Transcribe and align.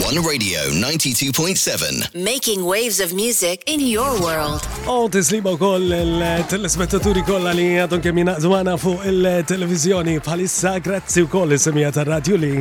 One 0.00 0.22
Radio 0.22 0.58
92.7 0.70 2.14
Making 2.14 2.64
waves 2.64 2.98
of 2.98 3.12
music 3.12 3.62
in 3.66 3.78
your 3.80 4.18
world. 4.22 4.60
Oh, 4.86 5.06
tisliba 5.10 5.56
koll 5.58 5.92
il-telespettaturi 5.92 7.20
eh, 7.20 7.26
koll 7.28 7.50
li 7.58 7.66
għadhom 7.82 8.00
kemmi 8.04 8.22
jinaqżwana 8.24 8.78
fu 8.80 8.94
il-televizjoni 9.10 10.14
eh, 10.16 10.22
bħalissa 10.24 10.72
grazzi 10.80 11.26
u 11.26 11.28
koll 11.28 11.52
il 11.52 11.60
semija 11.60 11.92
tar 11.92 12.08
radio 12.08 12.40
li 12.40 12.54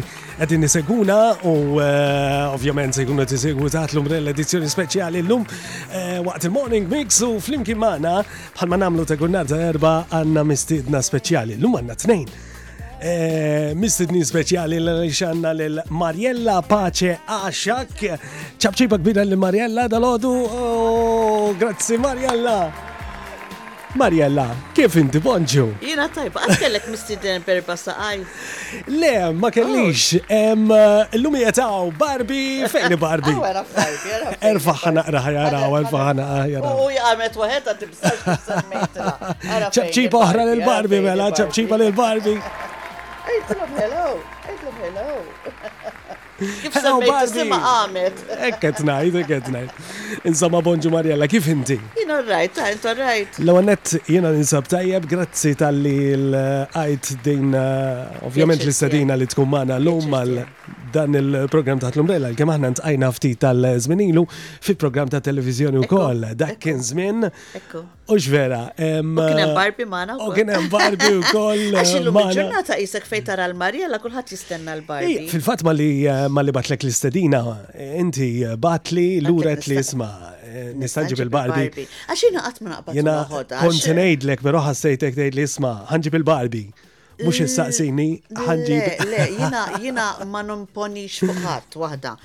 għedin 0.44 0.65
niseguna 0.65 1.20
u 1.47 1.55
eh, 1.79 2.52
ovvjament 2.52 2.99
seguna 2.99 3.23
tisegu 3.25 3.71
taħt 3.71 3.95
l 3.95 4.04
umre 4.04 4.20
l-edizjoni 4.20 4.68
speċjali 4.68 5.23
l-lum 5.23 5.48
waqt 6.27 6.50
il-morning 6.52 6.91
mix 6.91 7.23
u 7.23 7.38
flimki 7.39 7.79
maħna 7.79 8.20
bħal 8.59 8.73
ma 8.75 8.82
namlu 8.86 9.07
ta' 9.07 9.16
ta' 9.16 9.61
erba' 9.71 9.95
għanna 10.11 10.43
mistidna 10.43 11.00
speċjali. 11.00 11.55
l-lum 11.55 11.79
għanna 11.79 11.95
t-nejn 12.04 12.50
Eh, 13.02 13.73
mistidni 13.73 14.20
speċjali 14.21 14.77
l 14.77 14.89
lixanna 15.02 15.55
l-Mariella 15.57 16.61
Pace 16.61 17.21
Aċak. 17.25 17.98
ċabċipa 18.62 18.99
kbira 19.02 19.23
l-Mariella 19.26 19.88
dal-ħodu. 19.89 20.30
Oh, 20.53 21.49
grazzi 21.57 21.98
Mariella. 21.98 22.70
Mariella, 23.98 24.45
kif 24.77 24.93
inti 25.02 25.17
bonġu? 25.20 25.66
Jina 25.81 26.05
tajba, 26.13 26.45
għatkellek 26.45 26.85
mistiden 26.93 27.41
per 27.43 27.63
għaj. 27.66 28.21
Le, 28.93 29.34
ma 29.35 29.49
kellix, 29.52 30.13
oh. 30.21 31.09
l-lumi 31.18 31.41
jataw 31.41 31.90
Barbi, 31.98 32.63
fejni 32.71 32.95
Barbie? 33.02 33.34
Erfaħ 33.34 33.65
naqra 33.65 33.90
jara, 34.12 34.31
erfaħ 35.57 35.71
naqra 35.73 36.13
ħajaraw. 36.38 36.77
U 36.85 36.93
jgħamet 36.93 37.34
waħed 37.41 37.65
għatibsax 37.73 38.45
ċabċipa 39.81 40.21
oħra 40.21 40.45
l 40.54 40.62
barbi 40.63 41.02
mela, 41.02 41.31
ċabċipa 41.34 41.81
l 41.81 41.90
barbi 41.98 42.38
Għajtlom 43.21 43.73
hello, 43.77 44.05
għajtlom 44.49 44.77
hello. 44.81 45.09
Kif 46.41 46.73
semmejt 46.81 47.34
sema 47.35 47.59
għamet? 47.71 48.21
Ekket 48.48 48.79
eh, 48.81 48.85
najt, 48.88 49.17
ekket 49.21 49.52
eh, 49.52 49.53
najt. 49.57 49.91
Insomma, 50.26 50.62
bonġu 50.65 50.90
Marjella, 50.93 51.27
kif 51.29 51.46
inti? 51.54 51.77
Jina 51.99 52.18
rajt, 52.26 52.57
għajt, 52.65 52.87
rajt. 52.98 53.40
Lawanet, 53.46 53.93
għonet 53.99 54.12
jina 54.15 54.34
ninsab 54.35 54.70
tajjeb, 54.73 55.05
grazzi 55.12 55.54
tal-li 55.59 55.96
l-għajt 56.18 57.12
din, 57.27 57.54
eh, 57.54 58.21
ovvjament 58.26 58.65
l-istadina 58.65 59.20
li 59.21 59.29
tkun 59.29 59.53
maħna 59.53 59.77
l-lum 59.77 60.18
dan 60.91 61.13
il-program 61.17 61.79
ta' 61.81 61.91
l-umbrella, 61.95 62.29
l-kem 62.34 62.51
aħna 62.53 62.71
ntajna 62.75 63.09
ftit 63.15 63.39
tal 63.41 63.65
zminilu 63.81 64.25
fil-program 64.63 65.09
ta' 65.11 65.22
televizjoni 65.23 65.79
u 65.81 65.88
koll, 65.89 66.25
dak 66.35 66.59
kien 66.63 66.81
żmien. 66.84 67.28
vera, 68.28 68.63
ġvera. 68.75 69.06
U 69.07 69.28
kien 69.28 69.53
Barbie 69.56 69.85
barbi 69.94 70.17
U 70.19 70.31
kien 70.35 70.51
Barbie 70.73 72.35
ġurnata 72.35 72.78
jisek 72.81 73.06
fejta 73.07 73.31
tara 73.31 73.45
l-Marja, 73.51 73.88
la 73.88 74.00
kullħat 74.03 74.34
jistenna 74.34 74.73
l 74.75 74.84
barbi 74.88 75.29
Fil-fat 75.31 75.63
eh, 75.69 76.28
ma 76.34 76.41
li 76.44 76.51
batlek 76.51 76.84
l-istedina, 76.84 77.41
inti 77.97 78.29
eh, 78.44 78.57
batli 78.57 79.07
l-uret 79.22 79.67
li 79.69 79.79
jisma. 79.79 80.12
Eh, 80.51 80.72
nistanġib 80.75 81.22
il 81.23 81.29
barbi 81.31 81.69
Għaxina 82.09 82.44
għatmuna 82.50 82.75
għabat. 82.81 82.95
Jena 82.97 83.16
kontenejdlek, 83.62 84.44
pero 84.44 84.59
sejtek 84.75 85.16
tejd 85.16 85.39
li 85.39 85.45
isma, 85.47 85.78
ħanġib 85.91 86.19
il 86.19 86.28
barbi 86.28 86.66
mux 87.19 87.40
insaqsini 87.44 88.06
ħanġi. 88.45 88.78
Le, 89.12 89.25
jina, 89.35 89.62
jina 89.79 90.06
ma 90.29 90.41
nomponix 90.45 91.19
fuqħat 91.22 91.75
wahda. 91.81 92.16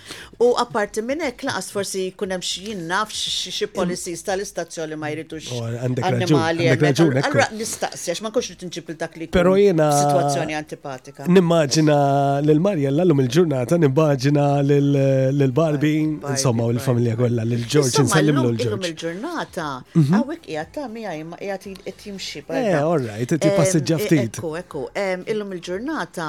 U 0.41 0.53
apparti 0.63 1.03
minnek 1.05 1.43
laqas 1.49 1.71
forsi 1.75 2.05
kunem 2.19 2.41
xin 2.45 2.87
naf 2.91 3.13
xie 3.13 3.69
policies 3.75 4.23
tal-istazzjoni 4.27 4.99
ma 5.01 5.11
jritux 5.13 5.51
oh, 5.57 5.67
animali. 6.11 6.69
Allora 6.71 7.49
nistaqsi, 7.53 8.11
għax 8.13 8.23
ma 8.27 8.33
kux 8.35 8.53
rrit 8.53 8.67
nġib 8.71 8.93
dak 9.01 9.19
li 9.21 9.29
Pero 9.37 9.57
jina. 9.61 9.91
Situazzjoni 10.01 10.55
antipatika. 10.57 11.27
Nimmaġina 11.29 11.99
l-Marja 12.45 12.91
l-lum 12.95 13.21
il-ġurnata, 13.27 13.79
nimmaġina 13.83 14.47
l-Barbi, 14.67 15.93
insomma, 16.31 16.65
u 16.71 16.77
l-familja 16.77 17.17
kolla, 17.21 17.45
l-George, 17.47 18.05
nsallim 18.07 18.41
l-George. 18.41 18.71
l 18.71 18.93
il-ġurnata, 18.93 19.69
mhm. 19.93 20.17
għawek 20.17 20.49
jgħatta 20.51 20.89
mi 20.93 21.05
għajma 21.11 21.39
jgħati 21.43 21.75
jgħat 21.75 22.07
jimxi. 22.09 22.45
Eh, 22.47 22.73
all 22.81 23.03
right, 23.07 23.29
jgħati 23.37 23.55
passagġa 23.59 23.99
ftit 24.07 24.41
um, 24.85 25.25
illum 25.31 25.53
il-ġurnata 25.57 26.29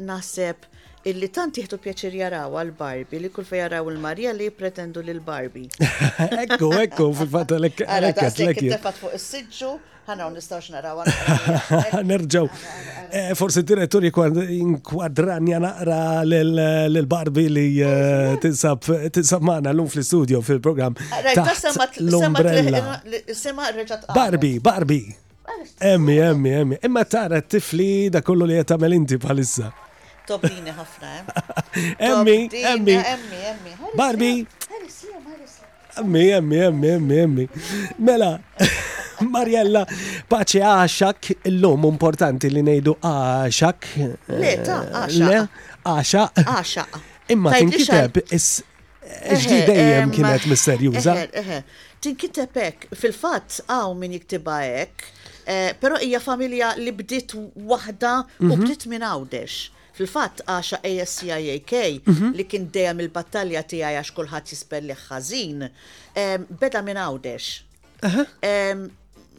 naħseb 0.00 0.68
illi 1.10 1.28
tant 1.36 1.58
jħtu 1.60 1.78
pjaċir 1.84 2.14
jaraw 2.22 2.54
għal-Barbie 2.62 3.20
li 3.26 3.30
kull 3.34 3.44
fej 3.48 3.60
jaraw 3.66 3.88
il 3.92 3.98
marija 4.02 4.32
li 4.36 4.46
pretendu 4.50 5.02
li 5.04 5.12
l-Barbie. 5.18 5.68
Ekku, 6.46 6.72
ekku, 6.80 7.10
fil-fatta 7.18 7.58
l-ek. 7.60 7.82
Għara, 7.84 8.14
daqslek 8.16 8.62
it-tefat 8.62 8.96
fuq 9.02 9.16
is-sidġu, 9.18 9.72
ħana 10.08 10.30
nistawx 10.32 10.72
naraw 10.72 11.02
Nerġaw. 12.08 12.48
Eh, 13.14 13.32
Forse 13.38 13.62
direttori 13.68 14.10
inkwadranja 14.58 15.60
naqra 15.64 15.98
l-Barbie 16.24 17.50
li 17.52 17.66
eh, 17.84 18.38
tinsab 18.44 18.88
maħna 18.88 19.74
l-lum 19.74 19.92
fl-studio 19.92 20.40
fil-program. 20.46 20.96
Sema 23.42 23.68
reġat. 23.76 24.08
Barbie, 24.16 24.56
Barbie. 24.64 25.06
Emmi, 25.78 26.18
emmi, 26.18 26.50
emmi. 26.52 26.78
Imma 26.82 27.04
tara 27.04 27.40
t-tifli 27.40 28.10
da 28.12 28.20
kollu 28.22 28.46
li 28.48 28.56
jtamel 28.60 28.94
inti 28.96 29.16
bħalissa. 29.20 29.68
Toblini 30.28 30.72
ħafna, 30.72 31.10
eh? 31.18 31.64
emmi. 32.08 32.36
Emmi, 32.72 32.96
emmi, 32.96 33.40
emmi. 33.52 33.72
Barbi. 34.00 34.30
Emmi, 36.00 36.22
emmi, 36.38 36.60
emmi, 36.66 36.92
emmi, 36.96 37.18
emmi. 37.24 37.44
Mela, 38.08 38.28
Mariella, 39.34 39.84
paċi 40.32 40.62
għaxak, 40.66 41.30
l-lum 41.52 41.84
importanti 41.90 42.48
li 42.50 42.62
nejdu 42.66 42.96
għaxak. 43.04 43.88
Le, 44.00 44.54
ta' 44.66 44.80
għaxak. 45.02 45.34
Eh, 45.34 45.74
għaxak. 45.94 46.42
Għaxak. 46.46 46.98
Imma 47.36 47.52
tinkiteb, 47.58 48.22
ġdi 48.30 49.58
eh, 49.58 49.66
dejjem 49.70 50.12
kienet 50.16 50.48
misterjuża. 50.50 51.18
Tinkiteb 52.04 52.58
fil-fat 53.00 53.60
għaw 53.68 53.92
min 54.00 54.16
jiktibajek. 54.18 55.12
Eh, 55.46 55.72
Pero 55.80 55.96
hija 56.00 56.20
familja 56.20 56.72
li 56.76 56.92
bdiet 56.96 57.34
waħda 57.70 58.12
u 58.40 58.48
mhm. 58.48 58.60
bdiet 58.64 58.86
minn 58.92 59.04
għawdex. 59.04 59.56
Fil-fatt 59.94 60.40
għaxa 60.50 60.80
ASCIAK 60.90 61.72
mhm. 62.08 62.30
li 62.34 62.46
kien 62.50 62.64
dejjem 62.72 63.02
il-battalja 63.04 63.62
tiegħi 63.62 63.98
għax 64.00 64.12
kulħadd 64.16 64.50
jispelli 64.54 64.96
ħażin, 65.04 65.68
beda 66.58 66.82
minn 66.82 66.98
għawdex 66.98 67.50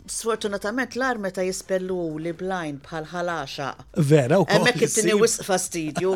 sfortunatament 0.09 0.93
l-ar 0.99 1.17
meta 1.21 1.41
jispellu 1.45 1.97
li 2.21 2.31
blind 2.35 2.81
bħal 2.85 3.07
ħalaxa. 3.11 3.69
Vera, 4.05 4.39
u 4.41 4.45
Emmek 4.49 4.83
it-tini 4.85 5.13
wisq 5.17 5.45
fastidju. 5.47 6.13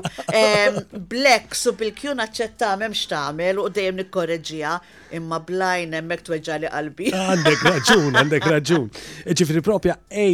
Black 1.10 1.56
su 1.58 1.74
bil 1.80 1.94
kju 1.98 2.14
naċċetta 2.20 2.74
memx 2.82 3.08
tamel 3.12 3.62
u 3.64 3.70
dejjem 3.74 4.00
nikkorreġija 4.04 4.76
imma 5.20 5.40
blind 5.46 5.98
emmek 6.02 6.28
li 6.34 6.42
qalbi. 6.46 7.12
Għandek 7.16 7.64
raġun, 7.70 8.12
għandek 8.24 8.52
raġun. 8.56 8.90
Ġifri 9.34 9.66
propja 9.66 9.98
A 10.10 10.28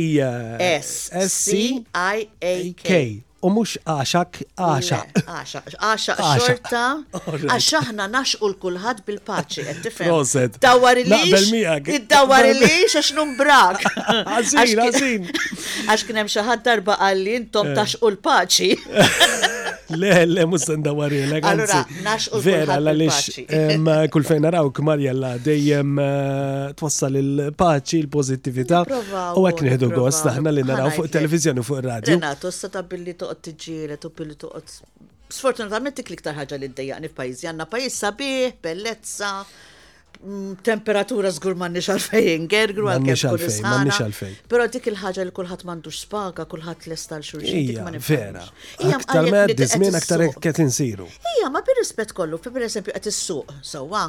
eh, 0.60 0.82
S 0.82 1.08
C 1.32 1.64
I 1.92 2.28
A 2.42 2.56
K 2.82 3.00
u 3.46 3.52
mux 3.54 3.76
għaxak 3.84 4.40
għaxaq. 4.58 5.18
Għaxaq, 5.26 5.76
għaxaq 5.78 6.22
xorta, 6.42 6.84
għaxaħna 7.46 8.08
naxqu 8.16 8.50
l-kulħad 8.52 9.04
bil-paċi, 9.06 9.66
għettifem. 9.70 10.10
Proset. 10.10 10.58
Dawar 10.66 11.02
il-lix, 11.02 11.52
id-dawar 11.98 12.50
il-lix, 12.52 13.04
numbrak. 13.20 13.84
Għazin, 14.16 14.86
għazin. 14.86 15.28
Għax 15.86 16.08
kienem 16.10 16.32
xaħad 16.38 16.66
darba 16.72 16.98
għalli, 17.10 17.38
intom 17.46 17.74
eh. 17.74 17.78
taxqu 17.82 18.14
l-paċi. 18.16 18.72
Le, 19.90 20.26
le, 20.26 20.46
mussan 20.46 20.82
dawarilek. 20.84 21.44
Allora, 21.46 21.86
nax 22.04 22.30
u 22.34 22.40
Vera, 22.40 22.80
la 22.80 22.92
eh, 22.92 22.98
lix, 22.98 23.30
kull 24.12 24.26
fejn 24.26 24.42
narawk 24.48 24.80
Marjella, 24.82 25.36
dejjem 25.38 26.00
eh, 26.02 26.74
twassal 26.78 27.20
il-paċi, 27.22 28.00
il-pozittivita. 28.06 28.82
U 29.38 29.46
għak 29.46 29.62
nħedu 29.66 29.92
għos, 29.94 30.24
naħna 30.30 30.56
li 30.56 30.66
naraw 30.66 30.90
fuq 30.96 31.12
televizjoni 31.14 31.66
fuq 31.68 31.84
radio. 31.86 32.16
Rena, 32.16 32.34
tossa 32.42 32.70
ta' 32.74 32.82
billi 32.82 33.14
toqgħod 33.20 33.44
tiġġielet 33.46 34.10
u 34.10 34.14
billi 34.18 34.40
toqgħod. 34.42 34.76
Sfortunatament 35.36 36.02
dik 36.02 36.10
l-iktar 36.14 36.36
ħaġa 36.40 36.60
li 36.64 36.74
ddejjaqni 36.74 37.14
f'pajjiż. 37.14 37.46
Għandna 37.52 37.70
pajjiż 37.76 38.00
sabiħ, 38.02 38.60
bellezza, 38.66 39.34
Mm, 40.26 40.58
temperatura 40.66 41.30
zgur 41.30 41.54
ma 41.60 41.68
nix 41.70 41.86
għalfejn 41.94 42.46
gergru 42.50 42.88
għal 42.90 43.04
kif 43.06 43.26
għalfejn. 43.30 43.58
Ma 43.68 43.82
nix 43.86 44.00
għalfejn. 44.02 44.38
Pero 44.50 44.66
dik 44.74 44.88
il-ħagġa 44.90 45.26
li 45.28 45.34
kullħat 45.38 45.66
mandux 45.70 46.00
spaga, 46.06 46.48
kullħat 46.50 46.88
l-estal 46.90 47.22
xurxin. 47.28 47.70
Ija, 47.76 47.86
vera. 48.08 48.42
Aktar 48.98 49.30
ma 49.30 49.44
dizmin 49.54 49.94
aktar 50.02 50.26
ket 50.42 50.64
insiru. 50.66 51.06
Ija, 51.36 51.52
ma 51.54 51.62
bir 51.68 51.78
rispet 51.84 52.16
kollu, 52.18 52.42
fi 52.42 52.54
per 52.58 52.66
esempio 52.72 52.98
għet 52.98 53.12
il-suq, 53.12 53.54
sowa, 53.76 54.08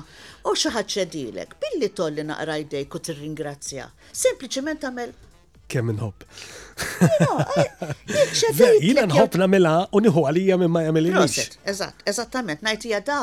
u 0.48 0.56
xaħat 0.56 0.96
ċedilek, 0.96 1.52
billi 1.66 1.92
tolli 2.00 2.24
naqra 2.32 2.56
jdejk 2.64 2.96
u 2.96 3.04
t-ringrazzja. 3.10 3.90
Sempliciment 4.24 4.88
għamel 4.88 5.12
kemm 5.72 5.90
inħobb. 5.90 6.24
Eh, 7.00 7.76
jina 8.86 9.06
nħobb 9.08 9.38
namela 9.42 9.74
u 9.96 10.02
niħu 10.04 10.24
għalija 10.30 10.58
minn 10.62 10.72
ma 10.72 10.82
jagħmel 10.86 11.08
il 11.10 11.14
lux 11.18 11.38
Eżatt, 11.72 12.02
eżattament, 12.12 12.60
ngħidija 12.66 13.00
da. 13.08 13.18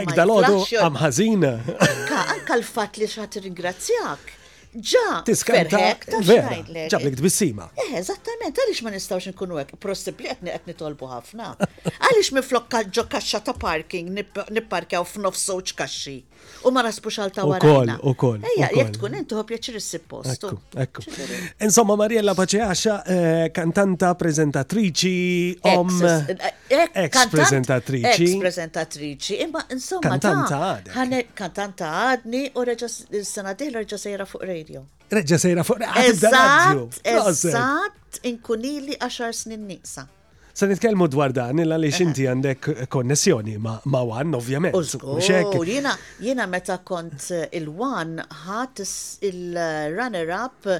Ek 0.00 0.14
dal-għodu 0.14 0.64
għamħażina. 0.84 1.52
Anka 1.80 2.58
l-fatt 2.60 3.00
li 3.02 3.10
xħat 3.10 3.42
ringrazzjak 3.46 4.34
ġa. 4.76 5.22
Tiskanta. 5.24 5.80
Ġablek 6.04 7.18
tbissima. 7.20 7.68
Eh, 7.78 7.94
eżattament, 8.00 8.58
għalix 8.58 8.82
ma 8.84 8.90
nistawx 8.94 9.28
nkunu 9.32 9.58
għek, 9.62 9.76
prostibli 9.82 10.28
għetni 10.32 10.50
għetni 10.54 10.74
tolbu 10.78 11.06
ħafna. 11.10 11.54
Għalix 11.92 12.32
miflok 12.34 12.84
ġo 12.90 13.06
kaxxa 13.10 13.40
ta' 13.44 13.52
parking, 13.58 14.08
nipparkjaw 14.54 15.04
f'nof 15.06 15.34
soċ 15.38 15.74
kaxxi. 15.78 16.18
U 16.64 16.70
ma 16.74 16.82
nasbu 16.84 17.10
xalta 17.12 17.44
warajna. 17.48 17.96
U 18.02 18.12
kol, 18.14 18.36
u 18.38 18.40
kol. 18.40 18.48
Eja, 18.56 18.68
jek 18.74 18.90
tkun 18.98 19.14
intu 19.18 19.36
għopja 19.36 19.80
s-sipost. 19.80 20.44
Ekku, 20.80 21.02
Insomma, 21.60 21.96
Mariella 21.96 22.34
Paceascia, 22.34 23.00
kantanta, 23.54 24.14
prezentatrici, 24.18 25.58
om. 25.74 25.88
Ex-prezentatrici. 26.94 28.22
Ex-prezentatrici, 28.22 29.40
imma 29.46 29.64
insomma. 29.70 30.02
Kantanta 30.02 30.82
għadni. 30.84 31.32
Kantanta 31.34 31.88
għadni 32.10 32.42
u 32.58 32.64
reġa 32.66 32.88
s-sena 32.90 33.54
diħla 33.58 33.84
reġa 33.84 33.98
sejra 34.00 34.26
fuq 34.28 34.42
rej 34.44 34.63
radio. 34.64 34.84
Reġa 35.12 35.38
sejra 35.38 35.64
fuq 35.64 35.84
Eżatt, 37.04 38.20
inkunili 38.26 38.96
10 39.00 39.32
snin 39.34 39.66
nisa. 39.68 40.06
Sa 40.54 40.66
nitkellmu 40.70 41.08
dwar 41.10 41.32
dan, 41.34 41.58
illa 41.58 41.74
li 41.78 41.88
eh. 41.90 41.94
xinti 41.96 42.26
għandek 42.30 42.68
konnessjoni 42.94 43.56
ma' 43.58 44.02
wan, 44.06 44.34
ovvjament. 44.38 44.76
Użgur, 44.78 45.18
jena, 45.66 45.94
jena 46.22 46.46
meta 46.46 46.76
kont 46.86 47.26
eh, 47.34 47.48
il-wan 47.58 48.20
ħat 48.44 48.84
il-runner-up 49.30 50.70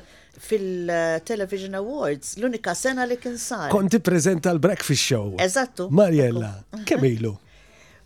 fil-Television 0.48 1.74
Awards, 1.80 2.36
l-unika 2.38 2.74
sena 2.78 3.06
li 3.10 3.18
kien 3.18 3.34
Konti 3.74 3.98
prezenta 3.98 4.50
l-Breakfast 4.54 5.10
Show. 5.10 5.34
Eżattu. 5.42 5.90
Marjella, 5.90 6.54
kemm 6.86 7.04
ilu? 7.10 7.36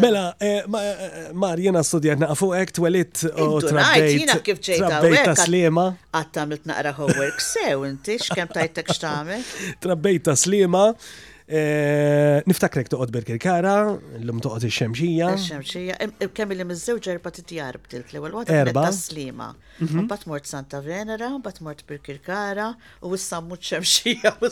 Mela, 0.00 0.24
eh, 0.38 0.56
eh, 0.58 1.32
Mar, 1.32 1.58
jena 1.60 1.82
studjat 1.84 2.18
naqfu 2.20 2.50
t 2.66 2.72
twelit 2.80 3.24
oh, 3.36 3.58
u 3.58 3.60
trabbejt. 3.64 4.20
Jena 4.22 4.38
kif 4.44 4.62
ġejta, 4.70 4.88
trabbejt 4.96 5.24
taslima. 5.28 5.86
Għattam 6.16 6.56
il-tnaqra 6.56 6.94
homework, 6.98 7.40
sew, 7.44 7.84
inti 7.88 8.16
xkem 8.22 8.48
tajtek 8.54 8.90
xtamil. 8.96 9.44
Trabbejt 9.84 10.24
taslima. 10.30 10.88
Eh, 11.50 12.38
niftakrek 12.46 12.86
toqgħod 12.92 13.10
l-lum 13.10 14.38
toqgħod 14.44 14.64
ix-xemxija. 14.68 15.30
il 15.34 15.40
xemxija 15.42 15.94
kemm 16.32 16.52
li 16.54 16.64
miż-żewġ 16.64 17.18
t 17.26 17.32
titjar 17.42 17.76
bdilt 17.88 18.12
l-ewwel 18.12 18.32
waħda 18.38 18.58
erba' 18.68 18.84
taslima. 18.86 19.48
Mbagħad 19.80 20.06
mhm. 20.06 20.30
mort 20.30 20.46
Santa 20.46 20.78
Venera, 20.84 21.30
bat 21.42 21.58
mort 21.66 21.82
Kara, 22.22 22.68
u 23.02 23.10
wissam 23.10 23.48
mut 23.50 23.60
xemxija 23.66 24.36
u 24.40 24.46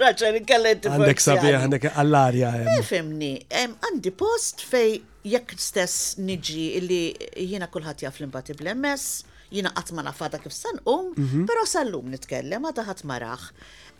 raġel 0.00 0.40
kallet 0.48 0.88
Għandek 0.88 1.20
sabija, 1.20 1.60
għandek 1.66 1.90
għall-arja. 1.92 2.54
Eh, 2.78 2.82
fimni, 2.82 3.34
għandi 3.50 4.10
post 4.16 4.64
fej 4.70 5.02
jekk 5.28 5.52
stess 5.60 6.16
niġi 6.16 6.70
li 6.80 7.02
jiena 7.44 7.68
kulħadd 7.68 8.06
jaf 8.06 8.20
l 8.20 8.24
imbati 8.30 8.56
bl-MS, 8.56 9.10
jiena 9.52 9.72
qatt 9.76 9.92
ma 9.92 10.02
kif 10.12 10.44
kif 10.44 10.54
um 10.88 11.12
mhm. 11.16 11.44
però 11.44 11.66
sal-lum 11.68 12.08
nitkellem 12.08 12.64
għadda 12.72 12.86
ħadd 12.88 13.04
maraħ 13.04 13.44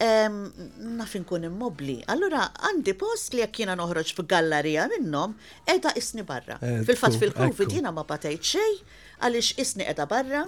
naf 0.00 1.14
inkun 1.18 1.44
immobli. 1.48 1.98
Allura 2.12 2.44
għandi 2.54 2.94
post 3.00 3.34
li 3.34 3.42
jekk 3.42 3.64
jiena 3.64 3.74
noħroġ 3.78 4.12
f'gallerija 4.14 4.86
minnhom 4.92 5.34
qiegħda 5.66 5.92
isni 5.98 6.22
barra. 6.28 6.58
Fil-fatt 6.62 7.18
fil-Covid 7.18 7.76
jiena 7.80 7.92
ma 7.92 8.04
batajt 8.06 8.46
xejn 8.54 8.94
għaliex 9.26 9.58
isni 9.64 9.88
edha 9.90 10.06
barra 10.06 10.44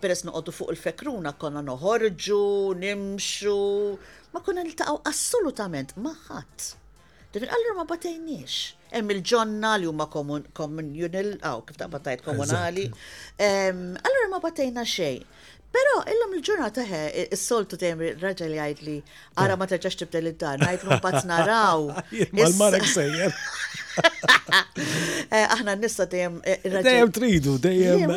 peress 0.00 0.24
noqogħdu 0.24 0.52
fuq 0.56 0.74
il-fekruna 0.76 1.34
konna 1.40 1.60
noħorġu, 1.64 2.42
nimxu, 2.80 3.58
ma 4.32 4.40
konna 4.44 4.64
niltaqgħu 4.64 5.02
assolutament 5.08 5.96
ma 6.00 6.12
ħadd. 6.28 6.70
Dik 7.32 7.44
allura 7.48 7.78
ma 7.78 7.84
batejniex. 7.88 8.54
Hemm 8.92 9.12
il-ġonna 9.14 9.70
li 9.80 9.86
huma 9.88 10.04
komunjunil, 10.12 11.30
aw 11.48 11.62
kif 11.64 11.78
ta' 11.80 11.86
batajt 11.92 12.20
komunali. 12.26 12.90
Allura 13.40 14.28
ma 14.32 14.40
batejna 14.44 14.84
xejn. 14.84 15.24
Pero 15.72 15.92
illum 16.12 16.32
il-ġurnata 16.38 16.82
ħe, 16.88 16.98
il-soltu 17.22 17.78
tem 17.80 18.00
raġel 18.22 18.54
jgħid 18.58 18.82
li 18.86 18.96
għara 19.00 19.54
eh. 19.56 19.60
ma 19.62 19.68
terġax 19.70 20.00
tibdel 20.02 20.30
id-dar, 20.32 20.58
ngħidlu 20.66 20.98
mbagħad 20.98 21.28
naraw. 21.30 21.92
Mal-marek 22.40 22.88
sejjer. 22.92 23.36
Eh, 25.32 25.46
aħna 25.48 25.78
nista 25.80 26.04
dejjem. 26.12 26.34
Eh, 26.44 26.58
irraġel. 26.66 26.88
Dejjem 26.88 27.12
tridu, 27.18 27.52
dejjem. 27.62 28.12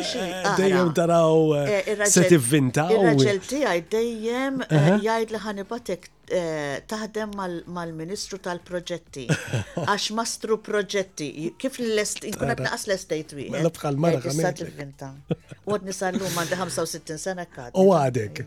Dejjem 0.58 0.90
eh, 0.90 0.90
taraw. 0.98 1.54
Se 2.12 2.26
tivvinta. 2.28 2.84
Il-raġel 2.92 3.38
tiegħi 3.48 3.78
dejjem 3.94 4.58
jgħid 4.66 5.32
li 5.32 5.40
ħanibatek 5.46 6.12
taħdem 6.90 7.32
mal-Ministru 7.70 8.40
tal-Proġetti. 8.42 9.24
Għax 9.86 10.06
mastru 10.18 10.58
proġetti. 10.66 11.30
Kif 11.62 11.78
l-est, 11.86 12.24
inkun 12.26 12.50
għed 12.52 12.64
naqas 12.66 12.84
l-estate 12.90 13.38
wi. 13.38 13.46
Mela 13.54 13.70
bħal 13.72 14.00
mara 14.04 14.18
għamilta. 14.20 15.12
U 15.64 15.76
għed 15.78 15.86
nisallum 15.88 16.26
għandi 16.42 16.58
65 16.68 17.20
sena 17.22 17.46
kħad. 17.48 17.78
U 17.80 17.88
għadek. 17.96 18.42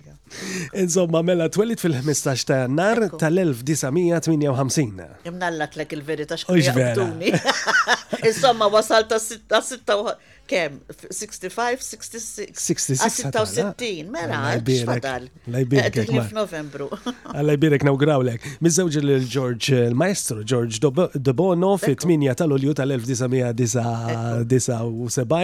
Insomma, 0.77 1.23
mela 1.25 1.47
twelid 1.49 1.79
fil-15 1.79 2.49
ta' 2.49 2.61
jannar 2.67 3.05
tal-1958. 3.15 5.07
Imnallat 5.33 5.79
l-ek 5.81 5.95
il-verita 5.97 6.37
xkun 6.43 7.15
ommi. 7.19 7.31
Insomma, 8.27 8.69
wasal 8.71 9.05
ta' 9.07 9.19
66, 9.19 10.15
kem? 10.47 10.79
65, 11.09 11.81
66? 11.83 12.57
66. 12.57 14.07
Mela, 14.09 14.57
xfadal. 14.65 15.29
Lajbirek. 15.47 16.01
f'Novembru. 16.29 16.89
Ah, 17.39 17.43
lajbirek 17.45 17.83
nawgrawlek. 17.85 18.43
Mizzewġ 18.63 18.93
il-George, 19.03 19.69
il-maestro 19.91 20.39
George 20.49 20.75
Dobono 20.81 21.71
fit-8 21.77 22.33
tal-Ulju 22.39 22.71
tal-1979. 22.79 25.35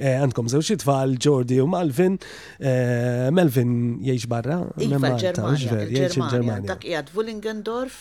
Għandkom 0.00 0.46
zewġ 0.54 0.68
tfal 0.82 1.10
Jordi 1.20 1.58
u 1.60 1.66
Malvin. 1.68 2.14
Eh, 2.60 3.28
Melvin 3.36 3.72
jiex 4.06 4.22
barra. 4.32 4.58
Iva, 4.80 4.98
ġermania. 5.20 6.04
Ġermania. 6.08 6.58
Dak 6.72 6.82
jgħad 6.88 7.08
Wullingendorf. 7.12 7.96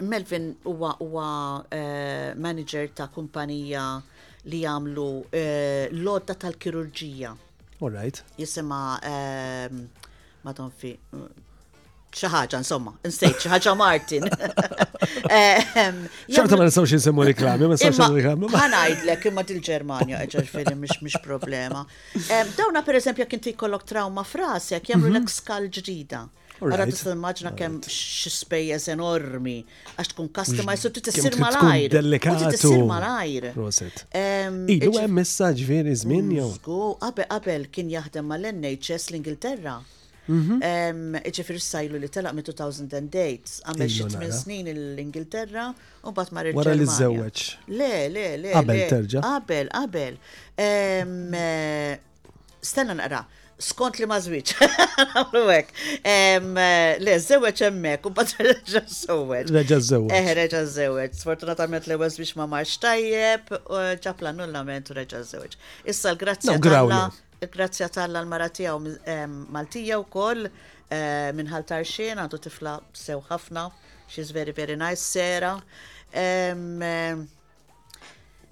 Melvin 0.00 0.54
huwa 0.64 0.90
huwa 0.90 1.54
uh, 1.58 2.36
manager 2.42 2.88
ta' 2.94 3.08
kumpanija 3.14 3.98
li 4.50 4.62
jagħmlu 4.64 5.06
uh, 5.26 6.00
lodda 6.04 6.36
tal-kirurġija. 6.44 7.34
All 7.80 7.92
right. 7.94 8.20
Jisima 8.36 8.78
um, 8.96 9.06
eh, 9.08 10.10
madon 10.44 10.72
fi 10.76 10.92
ħaġa 12.20 12.58
insomma, 12.60 12.92
nsejt 13.06 13.44
ħaġa 13.52 13.72
Martin. 13.78 14.24
ċaħta 14.26 15.30
ehm, 15.78 16.50
ma 16.50 16.66
nisawx 16.66 16.98
nsemmu 16.98 17.26
reklami, 17.28 17.68
ma 17.70 17.76
nisawx 17.76 17.94
nsemmu 17.96 18.18
reklami. 18.20 18.50
Ma 18.52 18.64
ngħidlek 18.72 19.28
imma 19.30 19.44
til-ġermania, 19.52 20.24
ġaġ 20.32 20.52
mhix 20.82 20.98
mhix 21.06 21.20
problema. 21.24 21.84
Ehm, 22.18 22.52
dawna 22.58 22.82
pereżempju 22.88 23.24
jekk 23.24 23.38
inti 23.38 23.54
jkollok 23.54 23.86
trauma 23.92 24.26
frasek, 24.26 24.90
jagħmlu 24.92 25.06
mhm. 25.12 25.16
l-ek 25.20 25.32
skal 25.36 25.70
ġdida. 25.78 26.24
Għara 26.60 26.86
tista' 26.90 27.14
immaġna 27.16 27.52
kemm 27.56 27.78
x'spejjeż 27.88 28.88
enormi 28.92 29.56
għax 29.94 30.10
tkun 30.12 30.28
customizer 30.36 30.92
t 30.92 31.02
tissir 31.06 31.36
malajr. 31.40 31.94
Delikat. 31.94 32.42
Tissir 32.54 32.84
malajr. 32.88 33.48
Ilu 33.54 34.92
għem 35.00 35.14
messaġ 35.20 35.62
veri 35.68 35.94
żmien 36.02 36.28
jew. 36.36 36.50
Qabel 36.66 37.24
mm, 37.24 37.30
għabel 37.32 37.64
kien 37.72 37.90
jahdem 37.94 38.28
mal-NHS 38.32 39.08
l-Ingilterra. 39.14 39.78
Mhm. 40.28 41.24
Ġifir 41.34 41.58
sajlu 41.64 41.98
li 42.02 42.10
telaq 42.12 42.36
mit 42.36 42.50
2008, 42.52 43.56
għamel 43.66 43.90
xit 43.96 44.18
minn 44.20 44.36
snin 44.36 44.70
l-Ingilterra 44.76 45.70
u 46.06 46.12
bat 46.16 46.32
mar 46.36 46.50
Għara 46.52 46.76
li 46.76 46.86
zewċ. 46.98 47.48
Le, 47.72 47.92
le, 48.14 48.26
le. 48.44 48.52
Għabel 48.60 48.84
terġa'. 48.94 49.24
Għabel, 49.32 49.72
qabel. 49.78 50.20
Eh, 50.60 52.00
Stenna 52.68 52.98
naqra 53.00 53.24
skont 53.60 53.98
li 54.00 54.06
mażwiċ. 54.08 54.52
Għamlu 55.20 55.42
eh, 55.52 57.00
Le, 57.02 57.14
zewċ 57.20 57.66
emmek, 57.68 58.06
u 58.08 58.14
bat 58.16 58.32
reġa 58.48 58.82
zewċ. 58.88 59.52
Reġa 59.54 59.80
zewċ. 59.88 60.12
Eh, 60.16 60.30
reġa 60.40 60.62
zewċ. 60.74 61.10
Sfortunatament 61.22 61.86
le 61.90 61.98
wazwiċ 62.00 62.34
ma 62.40 62.46
marx 62.50 62.76
tajjeb, 62.82 63.50
ġapla 64.04 64.32
nullament 64.36 64.90
u 64.90 64.96
reġa 64.98 65.22
zewċ. 65.34 65.58
Issa 65.92 66.14
l-grazzja 66.14 66.56
talla, 66.66 67.02
grazzja 67.50 67.88
talla 67.92 68.24
l-maratija 68.24 68.76
u 68.78 68.84
Maltija 69.54 70.00
u 70.00 70.04
koll 70.12 70.46
eh, 70.46 71.28
minn 71.36 71.52
ħaltarxin, 71.52 72.16
għandu 72.18 72.42
tifla 72.48 72.78
sew 72.96 73.20
ħafna. 73.30 73.68
She's 74.10 74.32
very, 74.34 74.50
very 74.56 74.76
nice, 74.80 75.02
Sera. 75.04 75.58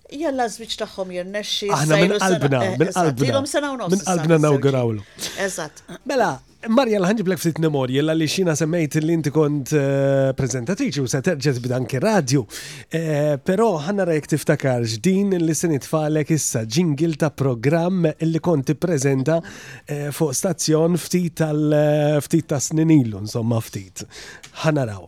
Jalla 0.08 0.46
żwieġ 0.48 0.74
tagħhom 0.80 1.10
jirnexxi. 1.12 1.66
Aħna 1.74 1.96
eh, 1.98 2.02
minn 2.06 2.14
qalbna, 2.16 2.58
minn 2.80 2.92
qalbna. 2.94 3.72
Minn 3.92 4.04
qalbna 4.06 4.36
nawgurawlu. 4.40 5.02
Eżatt. 5.44 5.82
Mela, 6.08 6.38
Marja 6.68 6.96
l-ħanġib 6.98 7.28
l 7.30 7.36
ftit 7.38 7.60
memorja 7.62 8.00
l-għalli 8.02 8.26
xina 8.26 8.54
semmejt 8.58 8.96
li 9.04 9.14
inti 9.18 9.30
kont 9.32 9.74
eh, 9.76 10.30
prezentatriċi 10.36 11.04
u 11.04 11.10
se 11.12 11.20
terġa 11.26 11.52
bidanki 11.66 12.00
radio. 12.02 12.46
Eh, 12.88 13.36
Pero 13.44 13.68
ħanna 13.84 14.08
rajk 14.08 14.30
tiftakar 14.32 14.88
ġdin 14.94 15.36
li 15.44 15.54
se 15.54 15.68
nitfalek 15.70 16.32
issa 16.38 16.64
ġingil 16.64 17.14
ta' 17.20 17.30
programm 17.42 18.08
li 18.24 18.40
konti 18.42 18.74
prezenta 18.80 19.38
fuq 19.44 20.32
stazzjon 20.34 20.96
ftit 20.98 21.36
tal-ftit 21.42 22.48
ta' 22.50 22.60
sninilu, 22.64 23.20
insomma 23.26 23.60
ftit. 23.60 24.06
Ħanna 24.64 24.88
raw. 24.88 25.04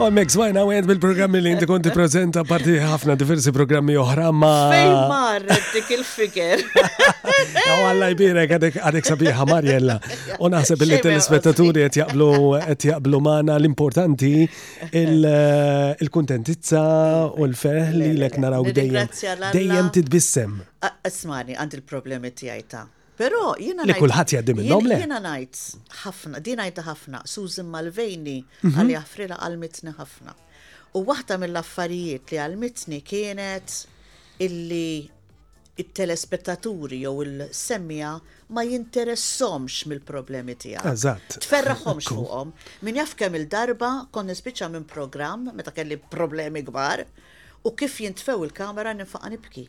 Omek, 0.00 0.30
zwajna 0.32 0.62
għed 0.64 0.86
bil-programmi 0.88 1.42
li 1.44 1.50
jinti 1.52 1.66
konti 1.68 1.90
prezenta 1.92 2.40
parti 2.48 2.72
ħafna 2.80 3.18
diversi 3.20 3.52
programmi 3.52 3.98
oħra 4.00 4.30
ma. 4.32 4.48
Fejmar, 4.72 5.42
dik 5.74 5.90
il-figer. 5.92 6.62
Għaw 6.80 7.82
għalla 7.90 8.08
jbira 8.14 8.44
għadek 8.48 9.10
sabiħa 9.10 9.44
Marjella. 9.50 9.98
Unaħseb 10.40 10.84
li 10.88 11.02
telespettaturi 11.04 11.84
għet 11.90 12.00
jaqblu 12.88 13.20
maħna 13.28 13.58
l-importanti 13.60 14.32
il-kontentizza 14.88 16.86
u 17.36 17.44
l-ferħ 17.50 17.92
li 18.00 18.10
l-ek 18.16 18.40
naraw 18.46 18.64
dejjem. 18.72 19.52
Dejjem 19.52 19.92
titbissem. 20.00 20.56
Asmani, 21.04 21.58
għand 21.60 21.76
il-problemi 21.82 22.32
tijajta. 22.32 22.86
Pero 23.20 23.52
jina 23.60 23.84
Li 23.84 23.94
kullħat 23.98 24.32
jaddim 24.36 24.62
il-nom 24.62 24.86
le? 24.88 24.96
Jina 25.02 25.18
najt 25.20 25.58
ħafna, 26.04 26.40
di 26.44 26.54
najt 26.56 26.78
ħafna, 26.86 27.20
Susan 27.28 27.68
Malvejni 27.72 28.38
mhm. 28.62 28.72
għalli 28.80 28.94
għafrila 29.00 29.36
għalmitni 29.44 29.92
ħafna. 29.98 30.32
U 30.96 31.02
waħda 31.06 31.36
mill-affarijiet 31.42 32.32
li 32.32 32.38
għalmitni 32.40 33.00
kienet 33.04 33.74
illi 34.46 35.18
il-telespettaturi 35.80 36.98
jew 37.04 37.22
il-semmija 37.26 38.14
ma 38.56 38.64
jinteressomx 38.66 39.82
mill-problemi 39.92 40.56
tiegħek. 40.64 40.88
Eżatt. 40.94 41.36
Tferraħomx 41.44 42.08
fuqhom. 42.14 42.54
Min 42.88 42.98
jaf 43.02 43.14
kemm 43.20 43.36
il-darba 43.42 43.92
kon 44.16 44.32
nispiċċa 44.32 44.70
minn 44.78 44.88
programm 44.88 45.52
meta 45.60 45.76
kelli 45.76 46.00
problemi 46.10 46.64
kbar 46.70 47.04
u 47.68 47.74
kif 47.76 48.00
jintfew 48.02 48.48
il-kamera 48.48 48.96
ninfaqa 48.96 49.30
nibki. 49.36 49.68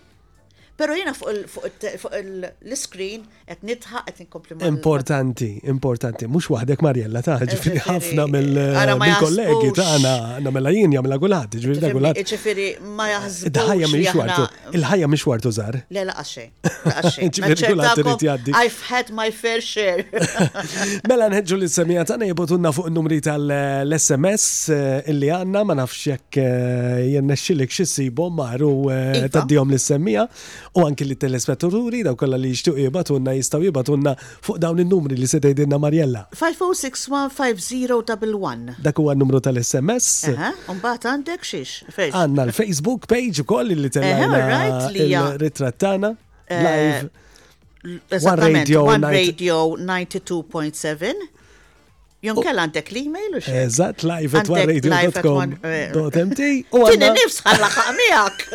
Pero 0.82 0.96
jina 0.98 1.12
fuq 1.14 2.16
l-screen 2.18 3.26
qed 3.46 3.60
nitħa 3.68 4.02
qed 4.08 4.22
inkompli 4.24 4.56
Importanti, 4.68 5.50
importanti. 5.70 6.26
Mhux 6.32 6.48
waħdek 6.56 6.82
Marjella 6.86 7.22
ta' 7.26 7.36
eh, 7.44 7.50
ġifieri 7.52 7.82
ħafna 7.86 8.26
mill-kollegi 8.34 9.70
eh, 9.70 9.74
tagħna 9.78 10.14
nagħmilha 10.46 10.74
jien 10.78 10.96
jagħmilha 10.96 11.20
kulħadd, 11.22 11.58
ġifieri 11.62 11.86
ta' 11.86 12.94
ma 12.98 13.06
eh, 13.06 13.12
jaħsbux. 13.12 13.52
Il-ħajja 13.52 13.90
mhix 14.00 14.18
wartu. 14.18 14.48
Il-ħajja 14.80 15.12
mhix 15.14 15.28
wartu 15.30 15.52
żgħar. 15.54 15.78
Le 16.00 16.08
laqas 16.10 16.34
xejn. 16.40 16.50
I've 18.62 18.82
had 18.90 19.12
my 19.14 19.30
fair 19.30 19.62
share. 19.62 20.02
Mela 21.10 21.30
nħeġġu 21.36 21.62
l 21.62 21.70
semija 21.76 22.08
tagħna 22.10 22.32
jibotunna 22.32 22.74
fuq 22.74 22.90
n 22.90 22.98
numri 22.98 23.22
tal-SMS 23.22 24.50
illi 25.14 25.30
għandna 25.38 25.64
ma 25.70 25.78
nafx 25.84 26.10
jekk 26.16 26.42
jennexxilek 27.14 27.70
xi 27.78 27.86
ssibhom 27.94 28.34
maru 28.42 28.74
iva. 28.90 29.30
taddihom 29.38 29.78
l 29.78 29.82
semija 29.86 30.26
u 30.74 30.86
anki 30.88 31.04
li 31.06 31.16
telespetturi 31.20 32.00
daw 32.08 32.16
kolla 32.16 32.38
li 32.40 32.48
jixtieq 32.54 32.78
jibatunna 32.80 33.32
jistaw 33.36 33.62
jibatunna 33.66 34.14
fuq 34.46 34.60
dawn 34.64 34.80
il 34.80 34.88
numri 34.88 35.16
li 35.20 35.28
se 35.28 35.40
tgħidilna 35.44 35.80
Marjella. 35.82 36.26
5061501. 36.40 38.78
Dak 38.86 38.98
huwa 39.02 39.16
numru 39.20 39.42
tal-SMS. 39.44 40.30
Mbagħad 40.72 41.04
għandek 41.12 41.44
xiex. 41.48 41.72
Għanna 41.92 42.44
l-Facebook 42.50 43.02
page 43.12 43.40
koll 43.48 43.70
li 43.76 43.90
tellajna 43.92 44.90
il-ritrattana 44.94 46.10
eh, 46.48 46.64
live. 46.68 47.06
One 48.22 48.40
Radio, 48.46 48.86
One 48.94 49.08
Radio 49.12 49.56
92.7. 49.76 51.14
Jonkel 52.22 52.58
għandek 52.64 52.88
l-email 52.94 53.32
u 53.42 53.44
xe? 53.44 53.52
Eżat, 53.64 53.98
live 54.06 54.32
at 54.40 54.50
oneradio.com.mt. 54.54 55.60
Eh, 55.68 55.96
Tini 56.94 57.10
nifs 57.18 57.38
ħalla 57.42 57.68
xaqmijak. 57.74 58.38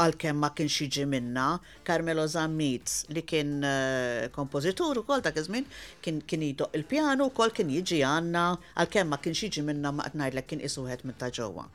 għal-kem 0.00 0.38
ma 0.42 0.48
kienx 0.58 0.76
jiġi 0.82 1.02
minna, 1.08 1.46
Carmelo 1.88 2.22
Zammitz 2.34 2.94
li 3.16 3.22
kien 3.32 3.50
eh, 3.68 4.28
kompozitur 4.34 5.00
u 5.00 5.04
kol 5.08 5.20
ta' 5.24 5.32
kizmin 5.36 5.66
kien 6.04 6.22
jidoq 6.46 6.76
il 6.78 6.86
pjano 6.92 7.26
u 7.28 7.34
kol 7.40 7.52
kien 7.54 7.70
jiġi 7.74 8.00
għanna 8.08 8.46
għal-kem 8.76 9.12
ma 9.12 9.20
kienx 9.24 9.44
jiġi 9.48 9.66
minna 9.68 9.92
ma 9.98 10.06
għatnajd 10.08 10.40
kien 10.48 10.64
isuħet 10.70 11.04
minn 11.08 11.18
ta' 11.20 11.30
ġowa. 11.38 11.66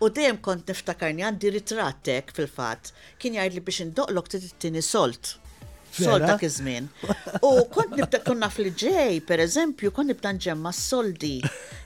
U 0.00 0.08
dejjem 0.08 0.40
kont 0.44 0.70
niftakarni 0.72 1.26
għandi 1.28 1.52
ritrattek 1.58 2.32
fil-fat 2.36 2.94
kien 3.18 3.36
jgħid 3.38 3.58
li 3.60 3.64
biex 3.70 3.86
indoqlok 3.86 4.32
t-tini 4.34 4.82
solt 4.86 5.36
sol 5.90 6.20
dak 6.20 6.42
iż-żmien. 6.42 6.86
U 7.42 7.64
kont 7.74 7.90
nibda 7.96 8.18
kunna 8.24 8.48
fil 8.52 8.70
ġej 8.74 9.20
per 9.26 9.42
eżempju, 9.42 9.90
kont 9.94 10.10
nibda 10.12 10.32
nġemma 10.36 10.72
soldi. 10.76 11.38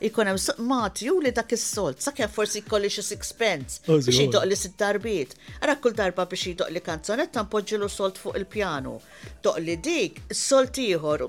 Ikun 0.05 0.29
hemm 0.33 0.69
mati 0.69 1.09
u 1.11 1.19
li 1.25 1.33
dak 1.35 1.53
is-sold, 1.57 2.03
sakemm 2.05 2.33
forsi 2.35 2.61
jkolli 2.65 2.91
xi 2.93 3.03
sixpence 3.05 3.81
biex 3.87 4.09
jidoq 4.21 4.45
li 4.49 4.57
sitt 4.59 4.77
darbiet. 4.81 5.35
Ara 5.61 5.77
kull 5.81 5.95
darba 5.97 6.27
biex 6.31 6.49
jidoq 6.51 6.73
li 6.75 6.81
kanzonetta 6.85 7.47
lu 7.79 7.89
sold 7.89 8.19
fuq 8.21 8.37
il-pjanu. 8.37 8.99
Doq 9.43 9.59
li 9.59 9.77
dik, 9.77 10.21
sold 10.33 10.75
ieħor 10.75 11.29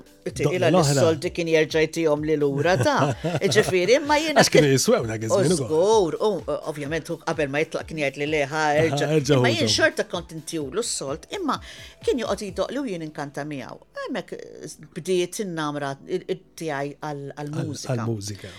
ila 0.56 0.70
li 0.74 0.80
soldi 0.84 1.30
kien 1.30 1.48
jerġa' 1.48 1.84
jtihom 1.88 2.24
li 2.26 2.36
lura 2.36 2.76
ta. 2.76 3.14
Ġifieri, 3.42 3.96
imma 4.00 4.16
jiena. 4.18 4.40
Għax 4.40 4.50
kien 4.50 4.64
jiswew 4.66 5.06
dak 5.08 5.22
iż-żmien. 5.22 5.54
Żgur, 5.56 6.16
ovvjament 6.66 7.12
qabel 7.24 7.48
ma 7.48 7.60
jitlaq 7.62 7.86
kien 7.88 8.00
jgħid 8.02 8.18
li 8.22 8.28
leħa 8.34 8.64
Ma 9.46 9.52
jien 9.52 9.68
xorta 9.68 10.04
kont 10.08 10.32
u 10.56 10.70
s-sold, 10.82 11.26
imma 11.36 11.56
kien 12.04 12.18
joqgħod 12.20 12.42
jidoq 12.44 12.65
joqli 12.70 12.80
u 12.90 12.92
jien 12.92 13.02
inkanta 13.06 13.44
miegħu. 13.46 13.76
Hemmhekk 14.06 14.32
eh, 14.34 14.74
bdiet 14.96 15.38
innamra 15.42 15.90
tiegħi 16.00 16.94
għall-mużika. 16.98 17.94
Għall-mużika. 17.94 18.52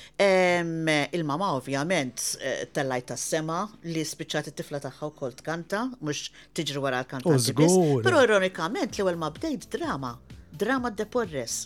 Il-mama 1.17 1.49
ovvjament 1.57 2.25
eh, 2.41 2.61
tellajt 2.75 3.09
tas-sema 3.13 3.61
li 3.87 4.03
spiċċat 4.05 4.51
it-tifla 4.51 4.81
tagħha 4.85 5.09
wkoll 5.13 5.35
tkanta, 5.39 5.85
mhux 6.01 6.33
tiġri 6.59 6.83
wara 6.85 7.01
l 7.03 7.09
kanta 7.11 7.33
biss. 7.33 7.79
Però 8.07 8.21
ironikament 8.25 8.93
l-ewwel 8.97 9.19
ma 9.21 9.31
bdejt 9.33 9.69
drama, 9.77 10.13
drama 10.51 10.91
deporres. 10.91 11.65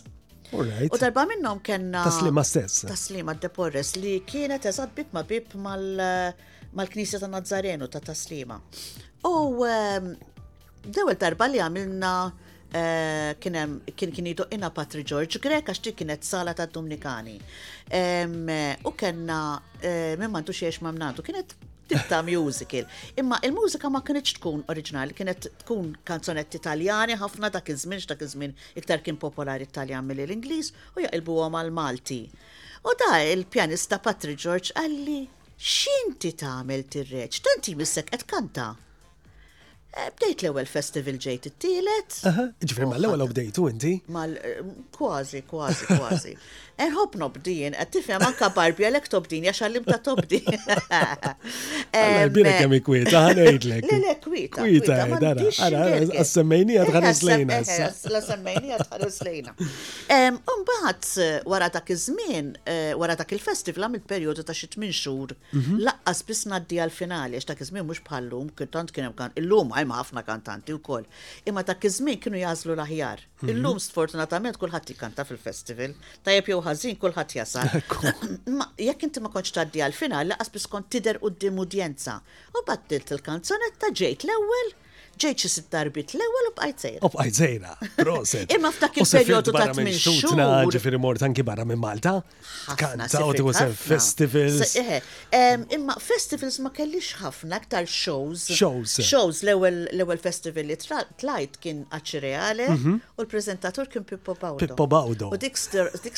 U 0.52 0.66
darba 1.00 1.22
minnhom 1.24 1.62
kellna 1.64 2.02
Taslima 2.04 2.42
stess. 2.44 2.82
Taslima 2.84 3.32
Deporres 3.40 3.94
li 3.96 4.18
kienet 4.28 4.66
eżatt 4.68 4.90
bib 4.98 5.14
ma 5.16 5.22
bib 5.24 5.54
eh, 5.56 6.42
mal-Knisja 6.76 7.22
ta' 7.22 7.30
Nazzarenu 7.32 7.88
ta' 7.88 8.02
Taslima. 8.04 8.58
U 9.24 9.64
Dewel 10.82 11.14
darba 11.16 11.46
li 11.46 11.60
għamilna 11.62 12.10
eh, 12.74 13.34
kien 13.38 13.82
kien 13.94 14.26
inna 14.26 14.70
Patri 14.74 15.04
George 15.06 15.38
Grek 15.38 15.70
għax 15.70 15.82
dik 15.84 15.98
kienet 16.00 16.26
sala 16.26 16.54
ta' 16.58 16.66
Dominikani. 16.66 17.36
U 18.82 18.92
kena 18.98 19.40
eh, 19.80 20.16
minn 20.18 20.32
mantu 20.34 20.50
xiex 20.52 20.82
mamnatu, 20.82 21.22
kienet 21.22 21.54
tibta 21.86 22.18
musical. 22.26 22.86
Imma 23.14 23.38
il-mużika 23.46 23.90
ma 23.92 24.02
kienet 24.02 24.32
tkun 24.40 24.64
oriġinali, 24.74 25.14
kienet 25.14 25.48
tkun 25.62 25.94
kanzonetti 26.08 26.58
italjani 26.58 27.14
ħafna 27.20 27.52
dak 27.58 27.70
iż-żmien 27.76 28.02
x'dak 28.02 28.26
iż-żmien 28.26 28.56
iktar 28.82 29.04
kien 29.06 29.16
popolari 29.22 29.68
Italjan 29.70 30.06
mill 30.06 30.34
ingliż 30.34 30.72
u 30.96 31.04
jaqilbuha 31.06 31.48
mal 31.52 31.70
Malti. 31.70 32.24
U 32.82 32.96
da 32.98 33.20
il-pjanista 33.30 34.00
Patri 34.02 34.34
George 34.34 34.74
għalli 34.74 35.20
xinti 35.62 36.34
tagħmel 36.42 36.88
tir-reġ, 36.90 37.38
tanti 37.46 37.78
missek 37.78 38.10
qed 38.10 38.26
kanta. 38.26 38.72
Eh, 39.92 40.06
bdejt 40.16 40.40
l-ewel 40.42 40.68
festival 40.72 41.18
ġejt 41.20 41.48
it-tielet. 41.50 42.14
Ġifir 42.64 42.88
mal-ewel 42.88 43.26
u 43.26 43.26
bdejtu 43.28 43.66
inti? 43.68 43.90
Mal, 44.14 44.38
eh, 44.40 44.62
kważi, 44.94 45.42
kważi, 45.50 45.88
kważi. 45.90 46.32
Erħob 46.82 47.16
nobdin, 47.20 47.74
għed 47.78 47.90
tifhem 47.94 48.22
anka 48.26 48.48
barbi 48.54 48.84
għalek 48.88 49.08
tobdin, 49.12 49.44
jax 49.48 49.62
għallim 49.66 49.84
ta' 49.88 49.98
tobdin. 50.02 50.48
Għalbina 51.92 52.54
uh, 52.54 52.58
kemm 52.62 52.80
kwita, 52.84 53.22
ħanejdlek. 53.28 53.88
Le, 53.92 53.98
le, 54.06 54.14
kwita. 54.24 54.64
Kwita, 54.64 54.98
eh, 55.04 55.16
dara. 55.22 55.46
Eh, 55.48 56.08
Għas-semmejni 56.08 56.76
għad 56.82 56.92
ħares 56.96 57.22
lejna. 57.28 57.60
Għas-semmejni 57.62 58.70
eh, 58.70 60.34
għad 60.38 61.10
wara 61.52 61.68
ta' 61.72 61.82
iż 61.92 62.04
wara 63.02 63.14
dak 63.18 63.32
il-festival 63.36 63.86
għam 63.86 63.96
il-periodu 63.98 64.44
ta' 64.48 64.54
xit 64.56 64.78
minn 64.82 64.92
xur, 64.94 65.32
mhm. 65.54 65.80
laqqas 65.86 66.22
bis 66.28 66.46
naddi 66.50 66.78
għal-finali, 66.84 67.36
għax 67.38 67.48
ta' 67.52 67.56
iż-żmien 67.62 67.84
mux 67.88 68.00
bħallum, 68.06 68.48
kantant 68.58 68.92
kienem 68.94 69.14
kan, 69.18 69.34
il-lum 69.38 69.74
għajma 69.76 69.98
ħafna 70.00 70.24
kantanti 70.26 70.72
u 70.74 70.80
koll. 70.80 71.04
Imma 71.48 71.64
ta' 71.66 71.76
iż 71.82 72.00
kienu 72.22 72.40
jazlu 72.42 72.74
l-aħjar. 72.78 73.26
Mhm. 73.42 73.50
Illum 73.54 73.78
sfortunatament 73.84 74.58
kulħadd 74.62 74.92
jikkanta 74.92 75.24
fil-festival, 75.30 75.94
tajjeb 76.28 76.50
jew 76.52 76.58
ħażin 76.66 76.98
kulħadd 77.04 77.34
jasal. 77.40 77.72
Ma 78.58 78.68
jekk 78.86 79.08
inti 79.08 79.22
ma 79.24 79.32
kontx 79.36 79.54
tgħaddi 79.56 79.82
għall-final 79.88 80.30
laqas 80.34 80.68
kont 80.76 80.90
tidher 80.96 81.18
quddiem 81.24 81.58
udjenza. 81.64 82.18
U 82.54 82.62
battilt 82.70 83.10
il-kanzonetta 83.16 83.90
ġejt 84.02 84.28
l-ewwel 84.28 84.72
ġejċi 85.22 85.50
sitt 85.52 85.68
darbit 85.72 86.12
l-ewwel 86.16 86.48
u 86.48 86.52
bqajt 86.56 86.82
sejra. 86.82 87.06
U 87.06 87.10
bqajt 87.14 87.38
sejra, 87.38 87.74
proset. 87.96 88.52
Imma 88.56 88.70
f'dak 88.74 88.98
il-perjodu 89.02 89.54
ta' 89.56 89.68
tmien 89.76 89.98
xhur. 89.98 90.42
Ġifieri 90.74 91.00
mort 91.02 91.22
anki 91.26 91.44
barra 91.46 91.66
minn 91.68 91.80
Malta. 91.82 92.16
Kanta 92.78 93.22
u 93.44 93.54
se 93.56 93.68
festivals. 93.78 94.74
Imma 95.78 95.96
festivals 96.02 96.58
ma 96.64 96.72
kellix 96.74 97.12
ħafna 97.22 97.60
aktar 97.60 97.86
shows. 97.88 98.48
Shows. 98.50 98.96
Shows 99.12 99.42
l-ewwel 99.46 100.22
festival 100.22 100.68
li 100.72 100.78
tlajt 101.20 101.60
kien 101.62 101.84
reale 102.22 102.66
mhm. 102.70 102.98
u 103.18 103.24
l-preżentatur 103.24 103.88
kien 103.92 104.04
Pippo 104.08 104.34
Bawdo. 104.34 104.62
Pippo 104.66 104.86
Bawdo. 104.90 105.30
U 105.34 105.38
dik 105.40 105.58